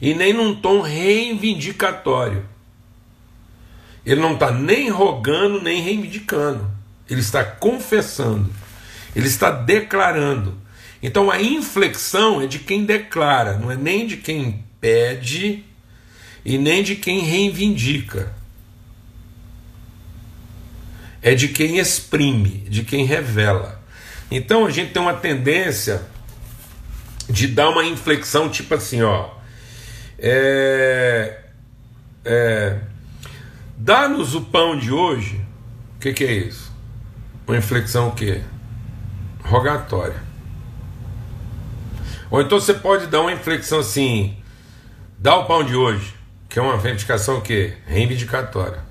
e 0.00 0.14
nem 0.14 0.32
num 0.32 0.54
tom 0.54 0.80
reivindicatório. 0.80 2.44
Ele 4.04 4.20
não 4.20 4.34
está 4.34 4.50
nem 4.50 4.88
rogando, 4.88 5.60
nem 5.60 5.82
reivindicando. 5.82 6.68
Ele 7.08 7.20
está 7.20 7.44
confessando. 7.44 8.50
Ele 9.14 9.26
está 9.26 9.50
declarando. 9.50 10.56
Então 11.02 11.30
a 11.30 11.40
inflexão 11.40 12.42
é 12.42 12.46
de 12.46 12.58
quem 12.58 12.84
declara, 12.84 13.56
não 13.56 13.70
é 13.70 13.76
nem 13.76 14.06
de 14.06 14.16
quem 14.16 14.64
pede 14.80 15.64
e 16.44 16.58
nem 16.58 16.82
de 16.82 16.96
quem 16.96 17.20
reivindica. 17.20 18.37
É 21.22 21.34
de 21.34 21.48
quem 21.48 21.78
exprime, 21.78 22.66
de 22.68 22.84
quem 22.84 23.04
revela. 23.04 23.82
Então 24.30 24.66
a 24.66 24.70
gente 24.70 24.92
tem 24.92 25.02
uma 25.02 25.14
tendência 25.14 26.02
de 27.28 27.46
dar 27.46 27.68
uma 27.70 27.84
inflexão 27.84 28.48
tipo 28.48 28.74
assim, 28.74 29.02
ó. 29.02 29.30
É, 30.18 31.40
é, 32.24 32.78
Dá-nos 33.80 34.34
o 34.34 34.42
pão 34.42 34.76
de 34.76 34.92
hoje. 34.92 35.40
O 35.96 36.00
que, 36.00 36.12
que, 36.12 36.24
é 36.24 36.32
isso? 36.32 36.72
Uma 37.46 37.56
inflexão 37.56 38.08
o 38.08 38.12
quê? 38.12 38.42
Rogatória. 39.44 40.20
Ou 42.28 42.40
então 42.40 42.58
você 42.58 42.74
pode 42.74 43.06
dar 43.06 43.20
uma 43.20 43.32
inflexão 43.32 43.78
assim, 43.78 44.36
dá 45.16 45.36
o 45.36 45.46
pão 45.46 45.64
de 45.64 45.76
hoje, 45.76 46.12
que 46.48 46.58
é 46.58 46.62
uma 46.62 46.76
reivindicação 46.76 47.38
o 47.38 47.40
quê? 47.40 47.74
Reivindicatória. 47.86 48.87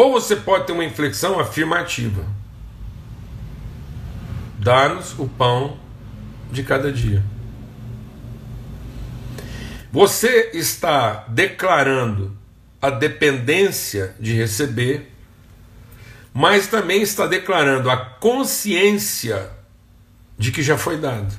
Ou 0.00 0.12
você 0.12 0.34
pode 0.34 0.66
ter 0.66 0.72
uma 0.72 0.82
inflexão 0.82 1.38
afirmativa. 1.38 2.24
Dá-nos 4.58 5.18
o 5.18 5.28
pão 5.28 5.78
de 6.50 6.62
cada 6.62 6.90
dia. 6.90 7.22
Você 9.92 10.52
está 10.54 11.26
declarando 11.28 12.34
a 12.80 12.88
dependência 12.88 14.16
de 14.18 14.32
receber, 14.32 15.12
mas 16.32 16.66
também 16.66 17.02
está 17.02 17.26
declarando 17.26 17.90
a 17.90 17.98
consciência 17.98 19.50
de 20.38 20.50
que 20.50 20.62
já 20.62 20.78
foi 20.78 20.96
dado. 20.96 21.38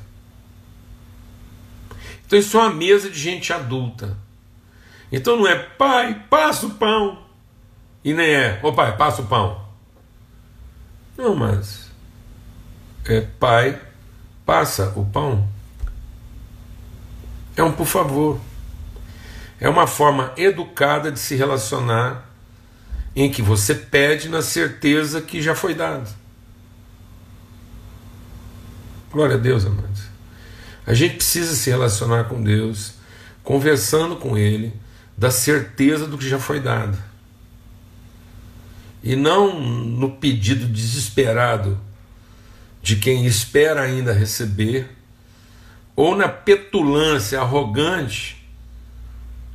Então 2.27 2.37
isso 2.37 2.55
é 2.59 2.61
uma 2.61 2.71
mesa 2.75 3.09
de 3.09 3.17
gente 3.17 3.51
adulta. 3.51 4.15
Então 5.11 5.35
não 5.35 5.47
é 5.47 5.55
pai, 5.57 6.27
passa 6.29 6.67
o 6.67 6.75
pão. 6.75 7.30
E 8.03 8.13
nem 8.13 8.29
é, 8.33 8.59
ô 8.63 8.73
pai, 8.73 8.95
passa 8.97 9.21
o 9.21 9.27
pão. 9.27 9.61
Não, 11.17 11.35
mas 11.35 11.91
é 13.05 13.21
pai, 13.21 13.79
passa 14.45 14.93
o 14.95 15.05
pão. 15.05 15.47
É 17.55 17.63
um 17.63 17.71
por 17.71 17.85
favor. 17.85 18.39
É 19.59 19.69
uma 19.69 19.85
forma 19.85 20.33
educada 20.37 21.11
de 21.11 21.19
se 21.19 21.35
relacionar 21.35 22.27
em 23.15 23.29
que 23.29 23.41
você 23.41 23.75
pede 23.75 24.29
na 24.29 24.41
certeza 24.41 25.21
que 25.21 25.41
já 25.41 25.53
foi 25.53 25.75
dado. 25.75 26.09
Glória 29.11 29.35
a 29.35 29.39
Deus, 29.39 29.65
amados. 29.65 30.03
A 30.87 30.93
gente 30.93 31.15
precisa 31.17 31.53
se 31.53 31.69
relacionar 31.69 32.23
com 32.23 32.41
Deus, 32.41 32.93
conversando 33.43 34.15
com 34.15 34.37
Ele, 34.37 34.73
da 35.17 35.29
certeza 35.29 36.07
do 36.07 36.17
que 36.17 36.27
já 36.27 36.39
foi 36.39 36.59
dado. 36.59 36.97
E 39.03 39.15
não 39.15 39.59
no 39.59 40.11
pedido 40.11 40.67
desesperado 40.67 41.79
de 42.81 42.95
quem 42.95 43.25
espera 43.25 43.81
ainda 43.81 44.13
receber 44.13 44.89
ou 45.95 46.15
na 46.15 46.29
petulância 46.29 47.39
arrogante 47.39 48.47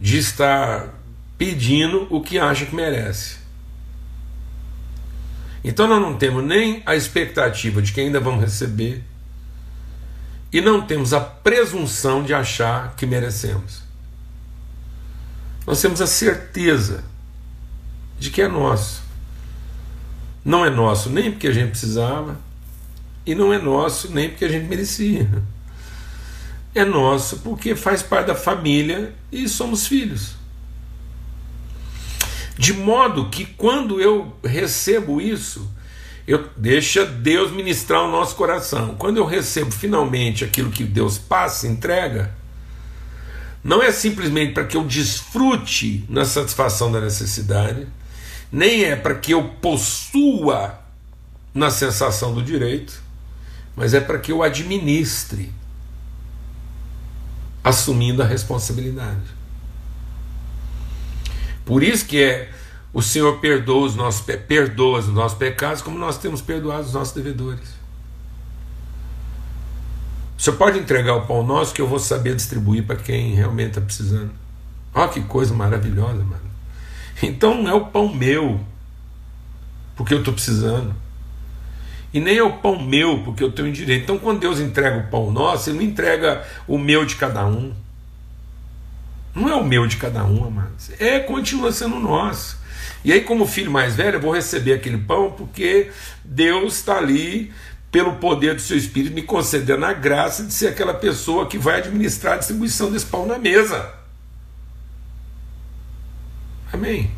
de 0.01 0.19
estar 0.19 0.95
pedindo 1.39 2.07
o 2.11 2.21
que 2.21 2.39
acha 2.39 2.67
que 2.67 2.75
merece. 2.75 3.39
Então 5.65 5.89
nós 5.89 6.01
não 6.01 6.17
temos 6.17 6.45
nem 6.45 6.83
a 6.87 6.95
expectativa 6.95 7.83
de 7.83 7.93
que 7.93 8.01
ainda 8.01 8.21
vamos 8.21 8.41
receber 8.41 9.03
e 10.53 10.61
não 10.61 10.81
temos 10.81 11.13
a 11.13 11.21
presunção 11.21 12.23
de 12.23 12.33
achar 12.33 12.95
que 12.97 13.05
merecemos. 13.05 13.83
Nós 15.67 15.83
temos 15.83 16.01
a 16.01 16.07
certeza 16.07 17.03
de 18.19 18.31
que 18.31 18.41
é 18.41 18.49
nosso. 18.49 19.06
Não 20.47 20.65
é 20.65 20.71
nosso 20.71 21.11
nem 21.11 21.33
porque 21.33 21.49
a 21.49 21.53
gente 21.53 21.71
precisava, 21.71 22.39
e 23.27 23.35
não 23.35 23.53
é 23.53 23.59
nosso 23.59 24.13
nem 24.13 24.29
porque 24.29 24.45
a 24.45 24.49
gente 24.49 24.69
merecia. 24.69 25.29
É 26.73 26.85
nosso 26.85 27.39
porque 27.39 27.75
faz 27.75 28.01
parte 28.01 28.29
da 28.29 28.35
família 28.37 29.13
e 29.33 29.49
somos 29.49 29.89
filhos. 29.89 30.37
De 32.57 32.73
modo 32.73 33.29
que 33.29 33.45
quando 33.45 34.01
eu 34.01 34.37
recebo 34.45 35.21
isso, 35.21 35.69
eu 36.29 36.49
deixa 36.57 37.05
Deus 37.05 37.51
ministrar 37.51 38.05
o 38.05 38.11
nosso 38.11 38.37
coração. 38.37 38.95
Quando 38.95 39.17
eu 39.17 39.27
recebo 39.27 39.73
finalmente 39.73 40.45
aquilo 40.45 40.71
que 40.71 40.85
Deus 40.85 41.19
passa, 41.19 41.67
entrega, 41.67 42.33
não 43.65 43.83
é 43.83 43.91
simplesmente 43.91 44.53
para 44.53 44.65
que 44.65 44.77
eu 44.77 44.85
desfrute 44.85 46.05
na 46.09 46.25
satisfação 46.25 46.93
da 46.93 47.01
necessidade, 47.01 47.89
nem 48.51 48.85
é 48.85 48.97
para 48.97 49.15
que 49.15 49.33
eu 49.33 49.45
possua 49.61 50.79
na 51.53 51.71
sensação 51.71 52.35
do 52.35 52.43
direito, 52.43 53.03
mas 53.75 53.95
é 53.95 54.01
para 54.01 54.19
que 54.19 54.31
eu 54.31 54.43
administre, 54.43 55.53
assumindo 57.63 58.23
a 58.23 58.27
responsabilidade. 58.27 59.37
Por 61.65 61.83
isso 61.83 62.07
que 62.07 62.23
é 62.23 62.51
o 62.93 63.03
Senhor 63.03 63.41
perdoa 63.41 63.87
os 63.87 63.95
nossos, 63.95 64.21
perdoa 64.21 65.01
os 65.01 65.09
nossos 65.09 65.37
pecados, 65.37 65.83
como 65.83 65.99
nós 65.99 66.17
temos 66.17 66.41
perdoado 66.41 66.87
os 66.87 66.93
nossos 66.93 67.13
devedores. 67.13 67.77
Você 70.39 70.53
pode 70.53 70.79
entregar 70.79 71.15
o 71.15 71.27
pão 71.27 71.45
nosso 71.45 71.75
que 71.75 71.81
eu 71.81 71.89
vou 71.89 71.99
saber 71.99 72.35
distribuir 72.35 72.87
para 72.87 72.97
quem 72.97 73.35
realmente 73.35 73.71
está 73.71 73.81
precisando. 73.81 74.31
Olha 74.95 75.09
que 75.09 75.21
coisa 75.23 75.53
maravilhosa, 75.55 76.23
mano. 76.23 76.46
Então 77.23 77.62
não 77.62 77.71
é 77.71 77.75
o 77.75 77.87
pão 77.87 78.14
meu, 78.14 78.61
porque 79.97 80.12
eu 80.12 80.19
estou 80.19 80.35
precisando. 80.35 80.95
E 82.12 82.21
nem 82.21 82.39
é 82.39 82.43
o 82.43 82.59
pão 82.59 82.83
meu, 82.83 83.23
porque 83.25 83.43
eu 83.43 83.53
tenho 83.53 83.73
direito. 83.73 84.05
Então, 84.05 84.19
quando 84.19 84.41
Deus 84.41 84.59
entrega 84.59 84.99
o 84.99 85.11
pão 85.11 85.31
nosso, 85.31 85.69
Ele 85.69 85.79
não 85.79 85.85
entrega 85.85 86.47
o 86.67 86.79
meu 86.79 87.05
de 87.05 87.17
cada 87.17 87.45
um. 87.47 87.75
Não 89.35 89.51
é 89.51 89.55
o 89.55 89.64
meu 89.64 89.87
de 89.87 89.97
cada 89.97 90.25
um, 90.25 90.47
amados. 90.47 90.91
É, 90.99 91.19
continua 91.19 91.73
sendo 91.73 92.01
nosso. 92.01 92.59
E 93.05 93.12
aí, 93.12 93.21
como 93.21 93.47
filho 93.47 93.71
mais 93.71 93.95
velho, 93.95 94.17
eu 94.17 94.21
vou 94.21 94.33
receber 94.33 94.73
aquele 94.73 94.97
pão 94.97 95.31
porque 95.31 95.91
Deus 96.25 96.77
está 96.77 96.97
ali, 96.97 97.53
pelo 97.93 98.14
poder 98.14 98.55
do 98.55 98.62
seu 98.62 98.77
espírito, 98.77 99.14
me 99.14 99.23
concedendo 99.23 99.85
a 99.85 99.93
graça 99.93 100.43
de 100.43 100.53
ser 100.55 100.69
aquela 100.69 100.95
pessoa 100.95 101.47
que 101.47 101.59
vai 101.59 101.81
administrar 101.81 102.35
a 102.35 102.39
distribuição 102.39 102.91
desse 102.91 103.07
pão 103.07 103.27
na 103.27 103.39
mesa. 103.39 103.96
Amém. 106.73 107.11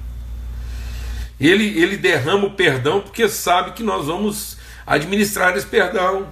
Ele, 1.40 1.80
ele 1.80 1.96
derrama 1.96 2.46
o 2.46 2.53
perdão 2.53 3.01
porque 3.01 3.28
sabe 3.28 3.72
que 3.72 3.82
nós 3.82 4.07
vamos 4.07 4.59
administrar 4.86 5.57
esse 5.57 5.66
perdão. 5.66 6.28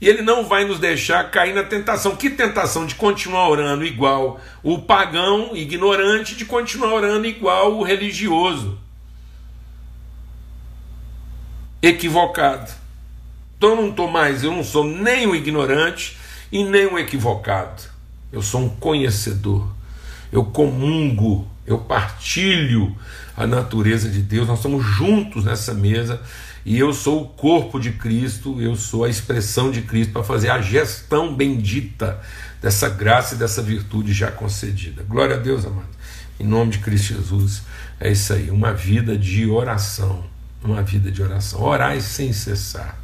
E 0.00 0.08
ele 0.08 0.22
não 0.22 0.44
vai 0.46 0.64
nos 0.64 0.78
deixar 0.78 1.30
cair 1.30 1.54
na 1.54 1.62
tentação. 1.62 2.16
Que 2.16 2.30
tentação? 2.30 2.86
De 2.86 2.94
continuar 2.94 3.48
orando 3.48 3.84
igual 3.84 4.40
o 4.62 4.78
pagão 4.78 5.50
ignorante, 5.54 6.34
de 6.34 6.44
continuar 6.44 6.92
orando 6.92 7.26
igual 7.26 7.74
o 7.74 7.82
religioso 7.82 8.78
equivocado. 11.80 12.70
Então 13.56 13.70
eu 13.70 13.76
não 13.76 13.90
estou 13.90 14.10
mais, 14.10 14.42
eu 14.42 14.52
não 14.52 14.64
sou 14.64 14.84
nem 14.84 15.26
um 15.26 15.34
ignorante 15.34 16.16
e 16.50 16.64
nem 16.64 16.86
um 16.86 16.98
equivocado. 16.98 17.82
Eu 18.32 18.42
sou 18.42 18.62
um 18.62 18.68
conhecedor. 18.68 19.68
Eu 20.32 20.44
comungo, 20.44 21.48
eu 21.66 21.78
partilho 21.78 22.96
a 23.36 23.46
natureza 23.46 24.08
de 24.08 24.20
Deus. 24.20 24.46
Nós 24.46 24.58
estamos 24.58 24.84
juntos 24.84 25.44
nessa 25.44 25.74
mesa 25.74 26.20
e 26.64 26.78
eu 26.78 26.92
sou 26.92 27.22
o 27.22 27.28
corpo 27.28 27.78
de 27.78 27.92
Cristo, 27.92 28.60
eu 28.60 28.74
sou 28.76 29.04
a 29.04 29.08
expressão 29.08 29.70
de 29.70 29.82
Cristo 29.82 30.12
para 30.12 30.24
fazer 30.24 30.50
a 30.50 30.60
gestão 30.60 31.34
bendita 31.34 32.20
dessa 32.62 32.88
graça 32.88 33.34
e 33.34 33.38
dessa 33.38 33.62
virtude 33.62 34.12
já 34.12 34.30
concedida. 34.30 35.02
Glória 35.02 35.36
a 35.36 35.38
Deus, 35.38 35.66
amado. 35.66 35.88
Em 36.40 36.46
nome 36.46 36.72
de 36.72 36.78
Cristo 36.78 37.14
Jesus. 37.14 37.62
É 38.00 38.10
isso 38.10 38.32
aí, 38.32 38.50
uma 38.50 38.72
vida 38.72 39.16
de 39.16 39.46
oração. 39.46 40.24
Uma 40.62 40.82
vida 40.82 41.10
de 41.10 41.22
oração. 41.22 41.62
Orai 41.62 42.00
sem 42.00 42.32
cessar. 42.32 43.03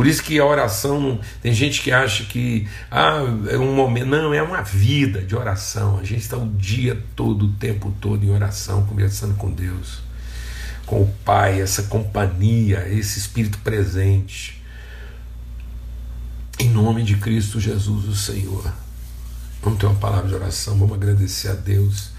Por 0.00 0.06
isso 0.06 0.22
que 0.22 0.38
a 0.38 0.46
oração, 0.46 1.20
tem 1.42 1.52
gente 1.52 1.82
que 1.82 1.92
acha 1.92 2.24
que 2.24 2.66
ah, 2.90 3.20
é 3.50 3.58
um 3.58 3.74
momento. 3.74 4.06
Não, 4.06 4.32
é 4.32 4.42
uma 4.42 4.62
vida 4.62 5.20
de 5.20 5.36
oração. 5.36 5.98
A 5.98 6.04
gente 6.04 6.22
está 6.22 6.38
o 6.38 6.48
dia 6.48 6.98
todo, 7.14 7.44
o 7.44 7.52
tempo 7.52 7.94
todo 8.00 8.24
em 8.24 8.30
oração, 8.30 8.86
conversando 8.86 9.34
com 9.34 9.50
Deus 9.50 10.00
com 10.86 11.02
o 11.02 11.14
Pai, 11.22 11.60
essa 11.60 11.82
companhia, 11.82 12.88
esse 12.88 13.18
Espírito 13.18 13.58
presente. 13.58 14.64
Em 16.58 16.70
nome 16.70 17.04
de 17.04 17.16
Cristo 17.16 17.60
Jesus, 17.60 18.06
o 18.06 18.16
Senhor. 18.16 18.72
Vamos 19.62 19.78
ter 19.78 19.84
uma 19.84 19.96
palavra 19.96 20.28
de 20.28 20.34
oração, 20.34 20.78
vamos 20.78 20.94
agradecer 20.94 21.48
a 21.48 21.52
Deus 21.52 22.10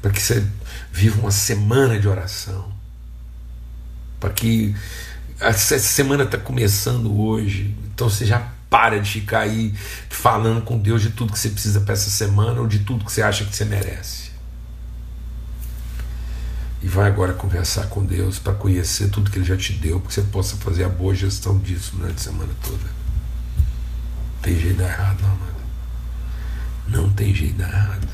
para 0.00 0.12
que 0.12 0.22
você 0.22 0.46
viva 0.92 1.20
uma 1.20 1.32
semana 1.32 1.98
de 1.98 2.06
oração. 2.06 2.72
Para 4.20 4.30
que 4.30 4.72
essa 5.48 5.78
semana 5.78 6.24
está 6.24 6.38
começando 6.38 7.20
hoje, 7.20 7.76
então 7.92 8.08
você 8.08 8.24
já 8.24 8.52
para 8.68 8.98
de 8.98 9.10
ficar 9.10 9.40
aí 9.40 9.72
falando 10.08 10.62
com 10.62 10.78
Deus 10.78 11.02
de 11.02 11.10
tudo 11.10 11.32
que 11.32 11.38
você 11.38 11.50
precisa 11.50 11.80
para 11.80 11.92
essa 11.92 12.10
semana 12.10 12.60
ou 12.60 12.66
de 12.66 12.80
tudo 12.80 13.04
que 13.04 13.12
você 13.12 13.22
acha 13.22 13.44
que 13.44 13.54
você 13.54 13.64
merece 13.64 14.34
e 16.84 16.86
vai 16.86 17.08
agora 17.08 17.32
conversar 17.32 17.86
com 17.86 18.04
Deus 18.04 18.38
para 18.38 18.52
conhecer 18.52 19.08
tudo 19.08 19.30
que 19.30 19.38
Ele 19.38 19.46
já 19.46 19.56
te 19.56 19.72
deu, 19.72 19.98
para 19.98 20.08
que 20.08 20.14
você 20.14 20.20
possa 20.20 20.54
fazer 20.56 20.84
a 20.84 20.88
boa 20.90 21.14
gestão 21.14 21.58
disso 21.58 21.96
durante 21.96 22.16
a 22.16 22.18
semana 22.18 22.52
toda. 22.62 22.84
Não 24.36 24.42
tem 24.42 24.60
jeito 24.60 24.82
errado, 24.82 25.22
não, 25.22 25.30
mano. 25.30 25.54
Não 26.86 27.10
tem 27.10 27.34
jeito 27.34 27.58
errado. 27.58 28.06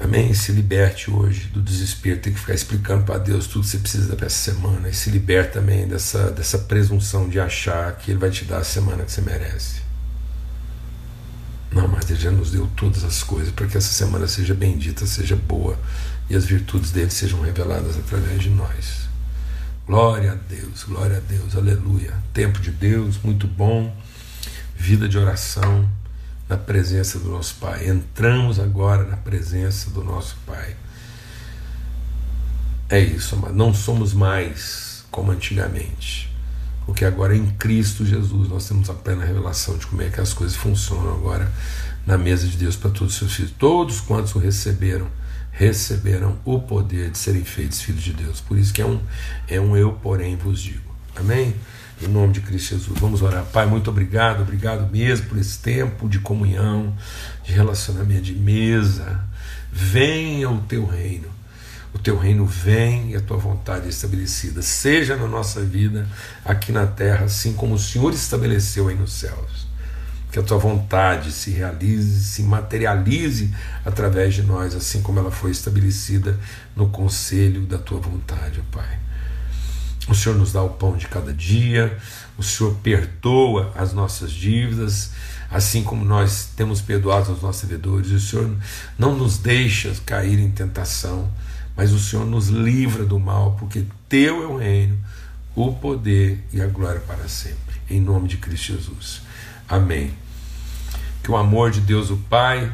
Amém? 0.00 0.34
Se 0.34 0.52
liberte 0.52 1.10
hoje 1.10 1.46
do 1.48 1.62
desespero, 1.62 2.20
tem 2.20 2.32
que 2.32 2.40
ficar 2.40 2.54
explicando 2.54 3.04
para 3.04 3.18
Deus 3.18 3.46
tudo 3.46 3.62
que 3.62 3.70
você 3.70 3.78
precisa 3.78 4.16
para 4.16 4.26
essa 4.26 4.52
semana. 4.52 4.88
E 4.88 4.94
se 4.94 5.08
liberte 5.10 5.52
também 5.52 5.86
dessa, 5.86 6.30
dessa 6.30 6.58
presunção 6.58 7.28
de 7.28 7.38
achar 7.38 7.96
que 7.96 8.10
Ele 8.10 8.18
vai 8.18 8.30
te 8.30 8.44
dar 8.44 8.58
a 8.58 8.64
semana 8.64 9.04
que 9.04 9.12
você 9.12 9.20
merece. 9.20 9.82
Não, 11.70 11.88
mas 11.88 12.10
Ele 12.10 12.20
já 12.20 12.30
nos 12.30 12.50
deu 12.50 12.68
todas 12.76 13.04
as 13.04 13.22
coisas 13.22 13.52
para 13.52 13.66
que 13.66 13.76
essa 13.76 13.92
semana 13.92 14.26
seja 14.26 14.54
bendita, 14.54 15.06
seja 15.06 15.36
boa 15.36 15.78
e 16.28 16.34
as 16.34 16.44
virtudes 16.44 16.90
dele 16.90 17.10
sejam 17.10 17.40
reveladas 17.40 17.96
através 17.96 18.42
de 18.42 18.50
nós. 18.50 19.04
Glória 19.86 20.32
a 20.32 20.34
Deus, 20.34 20.84
glória 20.84 21.18
a 21.18 21.20
Deus, 21.20 21.56
aleluia. 21.56 22.14
Tempo 22.32 22.58
de 22.58 22.70
Deus, 22.70 23.18
muito 23.22 23.46
bom. 23.46 23.94
Vida 24.76 25.08
de 25.08 25.16
oração 25.18 25.88
na 26.48 26.56
presença 26.56 27.18
do 27.18 27.30
nosso 27.30 27.56
Pai. 27.56 27.88
Entramos 27.88 28.58
agora 28.58 29.04
na 29.04 29.16
presença 29.16 29.90
do 29.90 30.04
nosso 30.04 30.36
Pai. 30.46 30.76
É 32.88 33.00
isso, 33.00 33.36
mas 33.36 33.54
não 33.54 33.72
somos 33.72 34.12
mais 34.12 35.04
como 35.10 35.30
antigamente. 35.30 36.32
Porque 36.84 37.04
agora 37.04 37.34
em 37.34 37.46
Cristo 37.52 38.04
Jesus 38.04 38.48
nós 38.48 38.68
temos 38.68 38.90
a 38.90 38.94
plena 38.94 39.24
revelação 39.24 39.78
de 39.78 39.86
como 39.86 40.02
é 40.02 40.10
que 40.10 40.20
as 40.20 40.34
coisas 40.34 40.54
funcionam 40.54 41.14
agora 41.14 41.50
na 42.06 42.18
mesa 42.18 42.46
de 42.46 42.58
Deus 42.58 42.76
para 42.76 42.90
todos 42.90 43.14
os 43.14 43.18
seus 43.18 43.34
filhos. 43.34 43.52
Todos 43.58 44.00
quantos 44.00 44.34
o 44.34 44.38
receberam, 44.38 45.08
receberam 45.50 46.38
o 46.44 46.60
poder 46.60 47.10
de 47.10 47.16
serem 47.16 47.42
feitos 47.42 47.80
filhos 47.80 48.02
de 48.02 48.12
Deus. 48.12 48.40
Por 48.40 48.58
isso 48.58 48.72
que 48.72 48.82
é 48.82 48.86
um, 48.86 49.00
é 49.48 49.58
um 49.58 49.74
eu, 49.74 49.92
porém, 49.94 50.36
vos 50.36 50.60
digo. 50.60 50.94
Amém? 51.16 51.54
Em 52.04 52.08
nome 52.08 52.32
de 52.32 52.40
Cristo 52.40 52.76
Jesus. 52.76 52.98
Vamos 52.98 53.22
orar. 53.22 53.44
Pai, 53.44 53.66
muito 53.66 53.90
obrigado, 53.90 54.42
obrigado 54.42 54.90
mesmo 54.90 55.26
por 55.26 55.38
esse 55.38 55.58
tempo 55.58 56.08
de 56.08 56.18
comunhão, 56.18 56.94
de 57.44 57.52
relacionamento 57.52 58.22
de 58.22 58.34
mesa. 58.34 59.20
Venha 59.72 60.50
o 60.50 60.60
teu 60.62 60.86
reino 60.86 61.34
o 61.94 61.98
teu 61.98 62.18
reino 62.18 62.44
vem 62.44 63.12
e 63.12 63.16
a 63.16 63.20
tua 63.20 63.36
vontade 63.36 63.86
é 63.86 63.88
estabelecida, 63.88 64.60
seja 64.60 65.16
na 65.16 65.28
nossa 65.28 65.60
vida 65.60 66.08
aqui 66.44 66.72
na 66.72 66.88
terra, 66.88 67.26
assim 67.26 67.52
como 67.52 67.76
o 67.76 67.78
Senhor 67.78 68.12
estabeleceu 68.12 68.88
aí 68.88 68.96
nos 68.96 69.12
céus. 69.12 69.68
Que 70.32 70.40
a 70.40 70.42
tua 70.42 70.58
vontade 70.58 71.30
se 71.30 71.52
realize, 71.52 72.24
se 72.24 72.42
materialize 72.42 73.54
através 73.84 74.34
de 74.34 74.42
nós, 74.42 74.74
assim 74.74 75.00
como 75.00 75.20
ela 75.20 75.30
foi 75.30 75.52
estabelecida 75.52 76.36
no 76.74 76.88
conselho 76.88 77.64
da 77.64 77.78
tua 77.78 78.00
vontade, 78.00 78.60
Pai. 78.72 79.03
O 80.08 80.14
Senhor 80.14 80.36
nos 80.36 80.52
dá 80.52 80.62
o 80.62 80.70
pão 80.70 80.96
de 80.96 81.08
cada 81.08 81.32
dia, 81.32 81.96
o 82.36 82.42
Senhor 82.42 82.74
perdoa 82.82 83.72
as 83.76 83.92
nossas 83.92 84.30
dívidas, 84.30 85.12
assim 85.50 85.82
como 85.82 86.04
nós 86.04 86.50
temos 86.56 86.80
perdoado 86.80 87.32
os 87.32 87.40
nossos 87.40 87.62
devedores, 87.62 88.10
o 88.10 88.20
Senhor 88.20 88.50
não 88.98 89.16
nos 89.16 89.38
deixa 89.38 89.94
cair 90.04 90.38
em 90.38 90.50
tentação 90.50 91.30
mas 91.76 91.92
o 91.92 91.98
Senhor 91.98 92.24
nos 92.24 92.48
livra 92.48 93.04
do 93.04 93.18
mal, 93.18 93.56
porque 93.58 93.84
teu 94.08 94.42
é 94.42 94.46
o 94.46 94.56
reino, 94.58 94.96
o 95.54 95.72
poder 95.72 96.44
e 96.52 96.60
a 96.60 96.66
glória 96.66 97.00
para 97.00 97.28
sempre. 97.28 97.74
Em 97.90 98.00
nome 98.00 98.28
de 98.28 98.36
Cristo 98.36 98.74
Jesus. 98.74 99.22
Amém. 99.68 100.14
Que 101.22 101.30
o 101.30 101.36
amor 101.36 101.70
de 101.70 101.80
Deus, 101.80 102.10
o 102.10 102.16
Pai, 102.16 102.72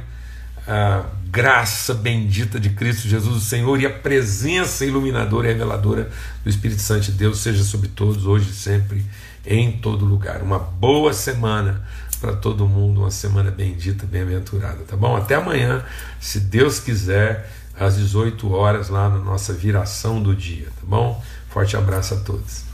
a 0.67 1.07
graça 1.31 1.95
bendita 1.95 2.59
de 2.59 2.71
Cristo 2.71 3.07
Jesus, 3.07 3.37
o 3.37 3.41
Senhor, 3.41 3.81
e 3.81 3.87
a 3.87 3.91
presença 3.91 4.85
iluminadora 4.85 5.49
e 5.49 5.53
reveladora 5.53 6.11
do 6.43 6.51
Espírito 6.51 6.83
Santo 6.83 7.05
de 7.05 7.13
Deus 7.13 7.39
seja 7.39 7.63
sobre 7.63 7.89
todos, 7.89 8.27
hoje 8.27 8.51
e 8.51 8.53
sempre, 8.53 9.05
em 9.47 9.73
todo 9.73 10.05
lugar. 10.05 10.43
Uma 10.43 10.59
boa 10.59 11.13
semana 11.13 11.83
para 12.21 12.35
todo 12.35 12.67
mundo, 12.67 13.03
uma 13.03 13.13
semana 13.13 13.51
bendita, 13.51 14.05
bem-aventurada, 14.07 14.83
tá 14.87 14.97
bom? 14.97 15.17
Até 15.17 15.37
amanhã, 15.37 15.85
se 16.21 16.41
Deus 16.41 16.81
quiser, 16.81 17.49
às 17.79 17.97
18 17.97 18.53
horas, 18.53 18.89
lá 18.89 19.09
na 19.09 19.19
nossa 19.19 19.53
viração 19.53 20.21
do 20.21 20.35
dia, 20.35 20.67
tá 20.67 20.83
bom? 20.83 21.23
Forte 21.49 21.77
abraço 21.77 22.15
a 22.15 22.17
todos. 22.19 22.70